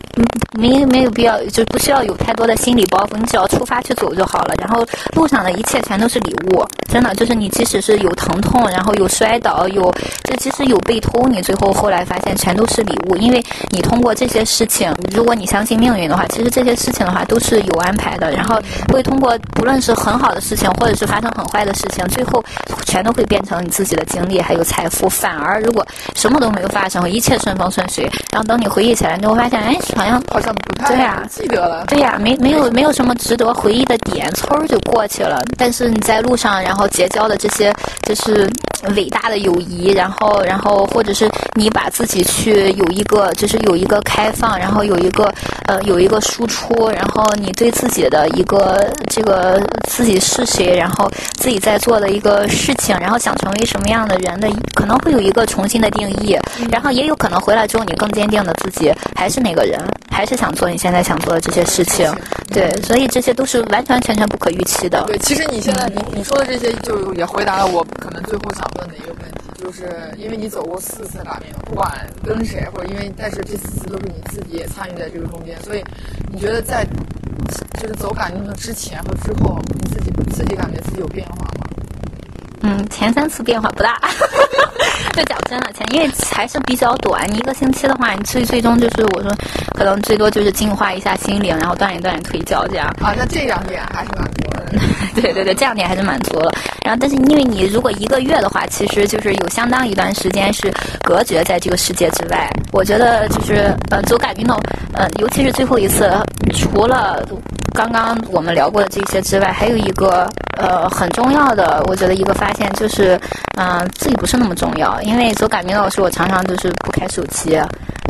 [0.57, 3.17] 没没有必要，就不需要有太多的心理包袱。
[3.17, 4.53] 你只要出发去走就好了。
[4.59, 4.85] 然后
[5.15, 9.91] 路上的一切全都是礼物，真的，就是你即使是有疼痛，然后有摔倒，有
[10.23, 18.31] 就其实有被偷，你最后后来发现全都是礼物，因为你通过这些事情，如果你相信命运的话，其实这些事情的话都是有安排的。
[18.31, 18.59] 然后
[18.91, 22.43] 会通过不论是很好的事情，或者是发生很坏的事情，最后
[22.85, 25.09] 全都会变成你自己的经历还有财富。
[25.09, 31.85] 反而如果什么都没有发生，一切顺风顺水，然后等你回忆起来，你会发现，哎，好像好像不太对呀，记得了。
[31.87, 35.41] 对呀，没没有没有什么值得回忆的点，嗖儿就过去了。
[35.57, 37.73] 但是你在路上，然后结交的这些
[38.03, 38.49] 就是
[38.95, 45.33] 伟大的友谊，然后然后或者是你把自己去有一个就是有一个开放，然后有一个
[45.67, 51.09] 呃有一个输出，然后你对自己的一个这个自己是谁，然后
[51.39, 56.37] 自己在做的一个事情，然后想成为什么样的人的，可能会有一个重新的定义，
[56.71, 62.07] 然后也有可能回来之后你更坚定的自己还是那个人，还是想做你现在想做的这些事情，
[62.53, 65.03] 对，所以这些都是完完全全不可预期的。
[65.07, 71.91] 对，其实你现在你你说的这些，就也回答了我可能最后想问的一个问题，就是因为你走过四次拉面，不管
[72.23, 75.83] 跟谁或者因为，但是这四次都是你自己也参与在这个中间，所以
[76.31, 76.85] 你觉得在
[77.81, 81.64] 就是走感情的之前和之后，你自己自己感觉自己有变化吗？
[82.61, 83.99] 嗯，前三次变化不大。
[85.13, 89.31] 就讲真的，前因为还是比较短，你一个星期的话，你最最终就是我说，
[89.77, 92.87] 可能最多就是净化一下心灵，然后锻炼锻炼腿脚这样。
[93.01, 94.65] 啊，那这两点还是蛮多的。
[95.21, 96.51] 对对对，这两点还是蛮足了。
[96.83, 102.49] 然后，但是因为你如果一个月的话，其实就是有相当一段时间是隔绝在这个世界之外。
[102.73, 104.59] 我觉得就是呃，走感运动，
[104.93, 106.11] 呃，尤其是最后一次，
[106.53, 107.25] 除了
[107.73, 113.19] 刚刚我们聊过的这些之外，还有一个呃很重要的，我觉得一个发现就是，
[113.57, 115.01] 嗯、自己不是那么重要。
[115.01, 117.59] 因为做改名老师，我常常就是不开手机，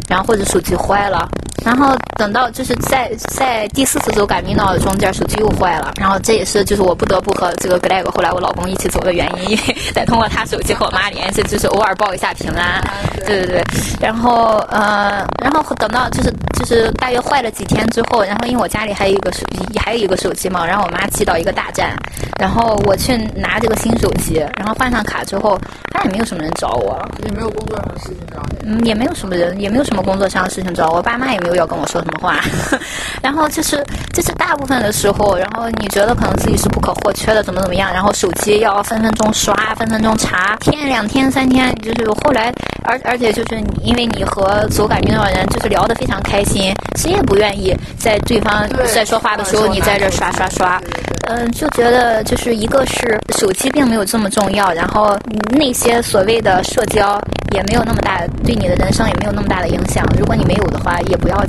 [0.08, 1.28] 然后或者手机坏了。
[1.66, 12.80] 然后等到就是在在第四次走感命道中间，手机又坏了，然后这也是就是我不得不和这个 Greg 后来我老公一起走的原因，因为再通过他手机和我妈联系，就是偶尔报一下平安，
[13.26, 13.64] 对对对。
[14.00, 19.44] 然后呃，然后等到就是就是大约坏了几天之后，然后因为我家里还有一个手
[19.84, 21.96] 还有一个手机嘛，然后我妈寄到一个大站，
[22.40, 25.60] 然后我去拿这个新手机，然后换上卡之后，
[25.92, 28.58] 发现没有什么人找我，也没有工作上的事情找你。
[28.68, 32.40] 嗯，也没有什么人，也没有什么工作上的事情找我，爸妈也没有要跟我说什么话。
[33.22, 33.84] 然后就是
[34.14, 42.54] 就是大部分的时候，然后你觉得可能自己是不可或缺的，怎么怎么样，然后手机要分分钟刷，分分钟查，天两天三天，就是后来，
[42.84, 50.82] 而而且就是你因为你和所感运动的人就是聊得非常开心，谁也不愿意在对方在说话的时候你在这刷刷刷。
[51.28, 55.18] 嗯，就觉得就是一个是手机并没有这么重要，然后
[55.50, 57.20] 那些所谓的社交
[57.52, 60.06] 也没有那么大，对你的人生也没有那么大的影响。
[60.20, 61.44] 如果你没有的话，也不要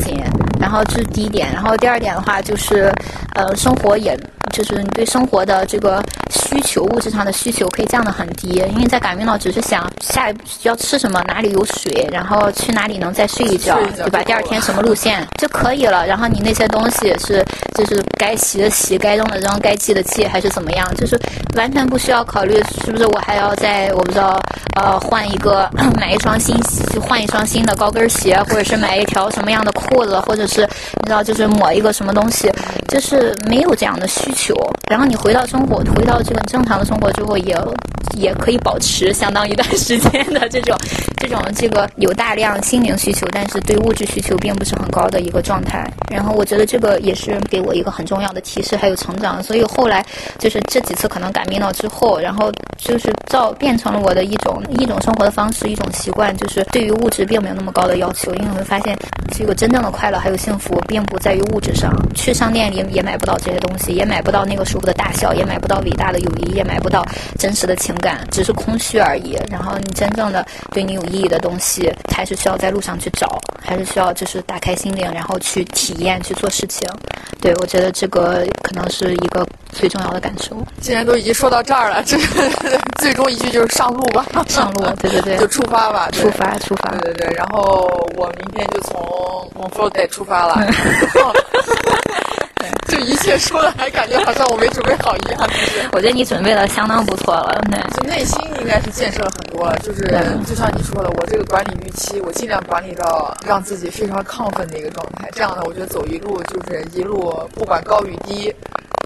[0.61, 2.93] 然后这是第一点，然后第二点的话就是，
[3.35, 4.19] 呃，生活也
[4.53, 14.23] 就是你对生活的这个需求，物质上的需求可以降得很低，因为在赶运道只是想下一步要吃什么，哪里有水，然后去哪里能再睡一觉对吧？
[14.25, 16.07] 第二天什么路线就可以了。
[16.07, 17.45] 然后你那些东西是
[17.75, 21.19] 就是该洗的洗，该扔的扔，该寄的寄，还是怎么样，就是
[21.57, 24.41] 完全不需要考虑是不是我还要再我不知道
[24.77, 25.69] 呃换一个
[25.99, 26.57] 买一双新
[27.01, 32.51] 换一双新的高跟鞋，或者是买一条什么样的裤子，或者是你知道就是抹一个什么东西，
[32.89, 34.55] 就是没有这样的需求。
[34.89, 37.59] 然后你回到生活，回到这个正常的生活之后也，
[38.17, 40.79] 也可以保持相当一段时间的这种
[41.17, 45.91] 这种这个有大量心灵需求，但是对物质需求并不是很高的一个状态。
[46.09, 49.43] 然后我觉得这个也是给我一个很重要的提示，还有成长。
[49.43, 50.07] 所以后来
[50.39, 58.97] 就是这几次可能改命了之后，然后就是造变成了我的一种一种生活的方式，一种习惯，就是对于物质并没有那么高的要求，因为我会发现
[59.37, 61.93] 这个真正的快乐还有幸福，并不在于物质上。
[62.15, 67.07] 去商店里也买不到这些东西，也买不到那个时候的大笑，也买不到伟大的友谊，也买不到
[67.39, 69.39] 真实的情感，只是空虚而已。
[69.49, 76.89] 然后你真正的对你有意义的东西，还是需要在路上去找，还是需要就是打开心灵，然后去体验去做事情。
[77.41, 80.57] 对我觉得这个可能是一个最重要的感受。
[80.81, 82.19] 既然都已经说到这儿了，这
[83.01, 86.91] 最终一句就是上路吧，上路，对对对， 就出发吧，出发出发。
[86.97, 88.99] 对对对，然后我明天就从
[89.71, 90.67] f o r t 出发了。
[92.89, 97.81] 就一切说的还感觉好像我没准备好一样，其 实我觉得你准备的相当不错了，对。
[97.95, 100.01] 就内心应该是建设了很多了，就是
[100.47, 108.55] 就像你说的，我这个管理预期，我尽量管理到让自己非常亢奋的一个状态，这样呢，我觉得走一路就是一路不管高与低。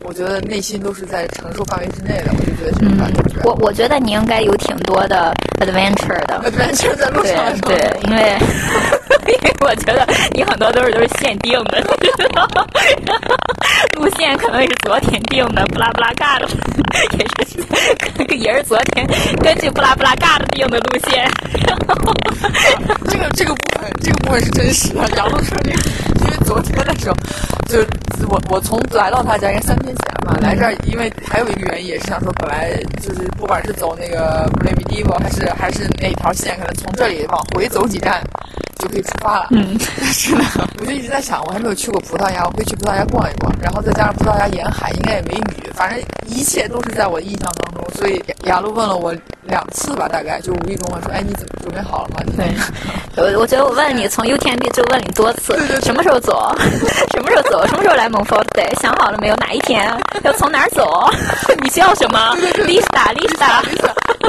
[0.03, 3.20] 我觉得内心都是在承受范围之内的，我就觉得这种感觉。
[3.44, 7.57] 我我觉得你应该有挺多的 adventure 的，adventure 在路上。
[7.61, 8.38] 对对，因为
[9.28, 11.80] 因为我觉得你很多都是都是限定的，
[13.96, 16.48] 路线可能也是昨天定的，布拉布拉嘎的，
[17.18, 19.07] 也是也是昨天
[19.42, 21.30] 根据布拉布拉嘎的定的路线。
[23.09, 25.76] 这个这个部分这个部分是真实的，杨路车这个，
[26.19, 27.16] 因因为昨天的时候，
[27.66, 27.81] 就
[28.28, 30.24] 我我从来到他家应该三天前。
[30.24, 38.22] 嘛，来这儿，因为还有一个原因，也是想说，本来就是不管是走那个 b l a m d i v o 还是还是哪条线，可能从这里往回走几站
[38.81, 39.47] 就可以出发了。
[39.51, 40.45] 嗯，但是呢，
[40.81, 47.85] 我就一直在想，我还没有去过葡萄牙，我可以去葡萄牙逛一逛，然后再加上葡萄牙沿海应该也没雨，反正一切都是在我的印象当中。
[47.95, 56.55] 所以雅路问了我两次吧，大概就无意中问说：“哎，你怎么准备好了吗？”对，我我觉得我问你从 UTMB 就问你多次，什么时候走？
[57.12, 57.66] 什么时候走？
[57.66, 59.37] 什么时候来蒙 r t 想好了没有？
[59.37, 59.93] 哪一天？
[60.22, 61.11] 要从哪儿走？
[61.62, 63.62] 你需要什么？Lisa，Lisa，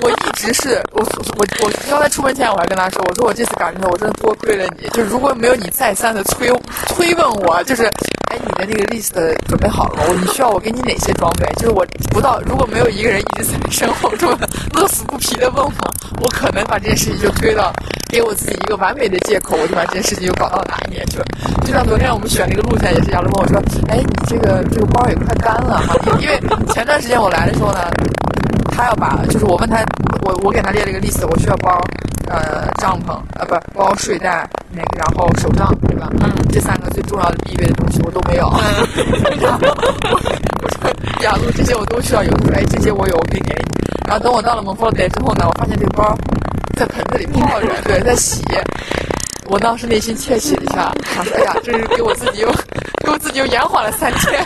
[0.01, 1.01] 我一直是我
[1.37, 6.49] 我我刚才出门前我还跟他说，我说我这次赶车我真的多亏了你，就如果没有你再三的催
[6.87, 7.85] 催问我，就是
[8.31, 9.13] 哎你的那个 list
[9.47, 10.03] 准备好了吗？
[10.19, 11.45] 你需要我给你哪些装备？
[11.57, 14.37] 就是我不到如果没有一个人一直在身后这么
[14.73, 15.71] 乐此不疲的问我，
[16.21, 17.71] 我可能把这件事情就推到
[18.09, 21.25] 给我自己一个完美的借口，我就把这件事情就搞到哪一年去了。
[21.65, 25.95] 就像昨天我们选那个路线也是，杨璐问我说，哎你这个这个包也快干了哈。
[26.19, 26.39] 因为
[26.73, 27.91] 前段时间我来的时候呢，
[28.81, 29.77] 他要把就是我问他，
[30.23, 31.79] 我我给他列了一个 list，我需要包
[32.27, 36.09] 呃帐篷呃不包睡袋那个然后手杖对吧？
[36.19, 38.49] 嗯，这三个最重要的必备的东西我都没有。
[39.39, 40.89] 然后我 说
[41.21, 43.65] 雅露这些我都需要有，哎这些我有我可以给你。
[44.07, 46.17] 然后等我到了蒙佛德之后呢，我发现这个包
[46.75, 48.41] 在盆子里泡着，对，在洗。
[49.51, 52.47] 我当时内心窃喜一下，想说哎呀，这是给我自己又
[53.03, 54.41] 给我自己又延缓了三天。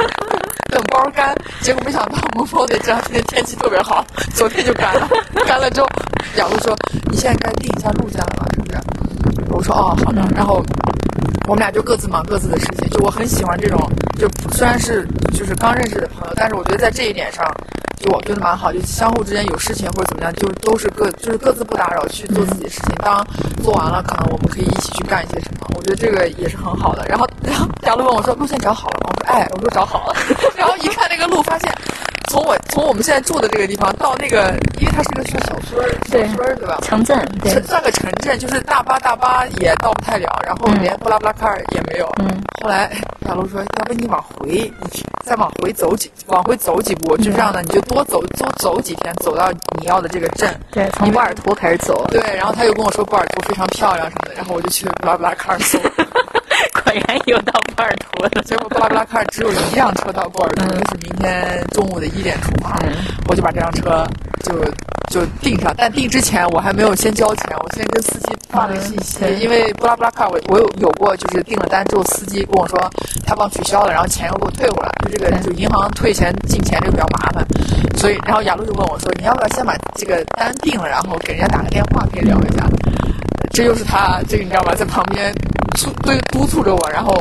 [0.72, 4.04] 等包干，结果没想到我们包的这两天天气特别好，
[4.34, 5.08] 昨天就干了。
[5.46, 5.88] 干了之后，
[6.38, 6.76] 雅璐说
[7.12, 8.48] ：“你现在该定一下路线了吧？
[8.56, 8.78] 是不是？”
[9.54, 10.66] 我说：“哦，好的。”然后
[11.48, 12.90] 我们俩就各自忙各自的事情。
[12.90, 13.80] 就我很喜欢这种，
[14.16, 17.46] 就虽然是就是刚认识的朋友，但是我觉得在这一点上。
[17.98, 22.96] 就我觉得蛮好，就相互之间有事情或者怎么样，就都是各就是各自不打扰去做自己的事情。
[22.98, 23.26] 当
[23.64, 25.66] 做完了，可能我们可以一起去干一些什么。
[25.78, 27.06] 我觉得这个也是很好的。
[27.08, 30.16] 然后，然后贾璐问我说：“路线找好了吗？”我说：“哎，我说找好了。
[30.58, 31.74] ”然后一看那个路，发现。
[32.28, 36.80] 从我从我们现在住的这个地方到那个，因为它是个小小村儿，小村儿对吧？
[36.82, 42.12] 城镇，对，算个城镇，就是大巴大巴也到不太了，然后连布拉布拉卡尔也没有。
[42.20, 42.28] 嗯。
[42.62, 42.92] 后来
[43.26, 44.72] 小璐说：“要不你往回，
[45.26, 52.06] 再往回走几，往回走几步，就这样的，你就多走多走几天，走到你要的这个镇。”对，从波尔图开始走。
[52.10, 55.80] 对，然后他又跟我说波尔图非常漂亮什么的，然后我就去布拉布拉卡尔走。
[55.80, 56.06] 果
[57.08, 62.78] 然有到波尔图了，结果布拉布拉卡尔只有一辆车到波尔图，就是明天中午的一点出发，
[63.28, 64.08] 我就把这辆车
[64.44, 64.54] 就
[65.10, 65.74] 就订上。
[65.78, 72.80] 但订之前我还没有先交钱，我先跟司机发了信息，因为布拉布拉卡尔我我有有过就是订了单之后，司机跟我说
[73.26, 77.46] 他帮取消了，然后钱又给我退回来，就这个就银行退钱进钱这个比较麻烦，
[77.98, 82.66] 所以然后雅露就问我说你要不要先把这个单订了，然后给人家打个电话可以聊一下。
[83.56, 85.34] 这又是他这个你知道吗，在旁边。
[85.78, 87.14] 促对督促着我，然后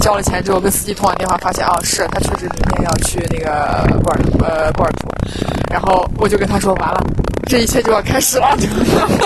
[0.00, 5.08] 交了钱之后跟司机通完电话，发现啊是他确实明天要去那个波尔呃波尔图，
[5.72, 7.00] 然后我就跟他说完了，
[7.48, 8.56] 这一切就要开始了，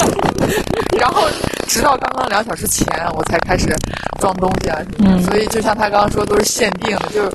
[0.98, 1.28] 然后
[1.66, 3.68] 直到刚刚两小时前我才开始
[4.18, 4.78] 装东西啊，
[5.28, 7.28] 所以就像他刚刚说都是限定的，就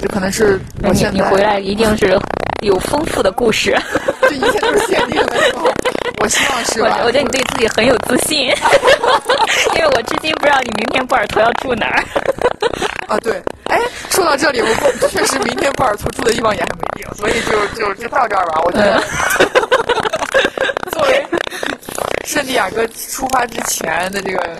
[0.00, 2.18] 就可能是我现在你回来一定是
[2.62, 3.76] 有丰富的故事，
[4.30, 5.36] 这一切都是限定的。
[6.20, 6.98] 我希望是我吧？
[7.04, 8.48] 我觉得你对自己很有自信，
[9.76, 12.04] 因为我至今不知道你明天波尔图要住哪儿。
[13.08, 13.78] 啊，对，哎，
[14.10, 14.68] 说到这里，我
[15.02, 18.60] 我确实明天波尔图住的地方也还没定，所以就就就到这儿吧。
[18.64, 19.02] 我觉得，
[20.90, 21.26] 作为
[22.24, 24.58] 圣地亚哥出发之前的这个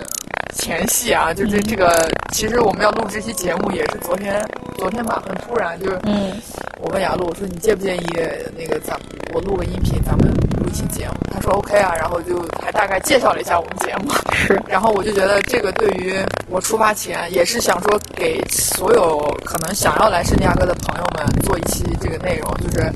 [0.55, 4.43] 前戏啊，就是这个，其实我们要录这期节目也是昨天
[4.77, 6.33] 昨天吧，很突然，就是嗯
[6.81, 8.05] 我问雅露，我说你介不介意
[8.57, 8.97] 那个咱
[9.33, 10.27] 我录个音频，咱们
[10.57, 11.13] 录一期节目？
[11.31, 14.11] 他说 OK 啊，然后就还大概介绍了一下我们节目。
[14.33, 16.15] 是， 然后我就觉得这个对于
[16.47, 22.91] 我出发前也是想说给所有可能想要来圣地亚哥的朋友们做一期这个内容，就是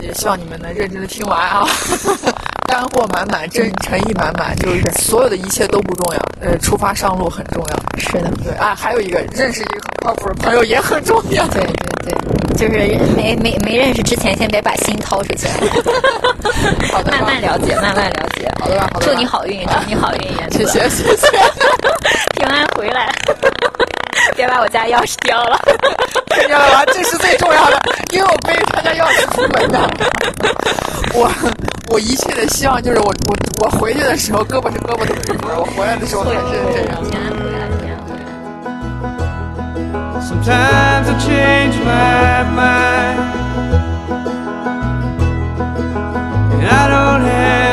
[0.00, 1.66] 也希望你们能认真的听完啊，
[2.68, 7.98] 干货满满，真诚意满满，就是所有的一切都不重要，呃，出发上路很重要。
[7.98, 11.46] 是的，对啊，还有一个认识一个很靠谱的朋友也很重要。
[11.48, 11.72] 对对
[12.04, 12.78] 对，就是
[13.16, 15.48] 没没没认识之前，先别把心掏出去，
[16.92, 18.52] 好的慢慢了解，慢慢了解。
[18.60, 19.06] 好的吧，好的。
[19.06, 21.97] 祝你好运，祝你好运，颜谢谢，谢谢谢。
[22.36, 23.08] 平安回来，
[24.36, 25.58] 别把我家钥匙丢了。
[26.30, 26.84] 听见了吗？
[26.86, 27.80] 这是最重要的，
[28.12, 29.78] 因为我背着他家钥匙出门的。
[31.14, 31.30] 我
[31.90, 36.36] 我一切的希望就是我我我回去的时候胳膊是胳膊腿是腿，我回来的时候还是
[36.72, 36.98] 这样。
[40.20, 43.18] Sometimes I change my mind,
[46.52, 47.67] and I don't have.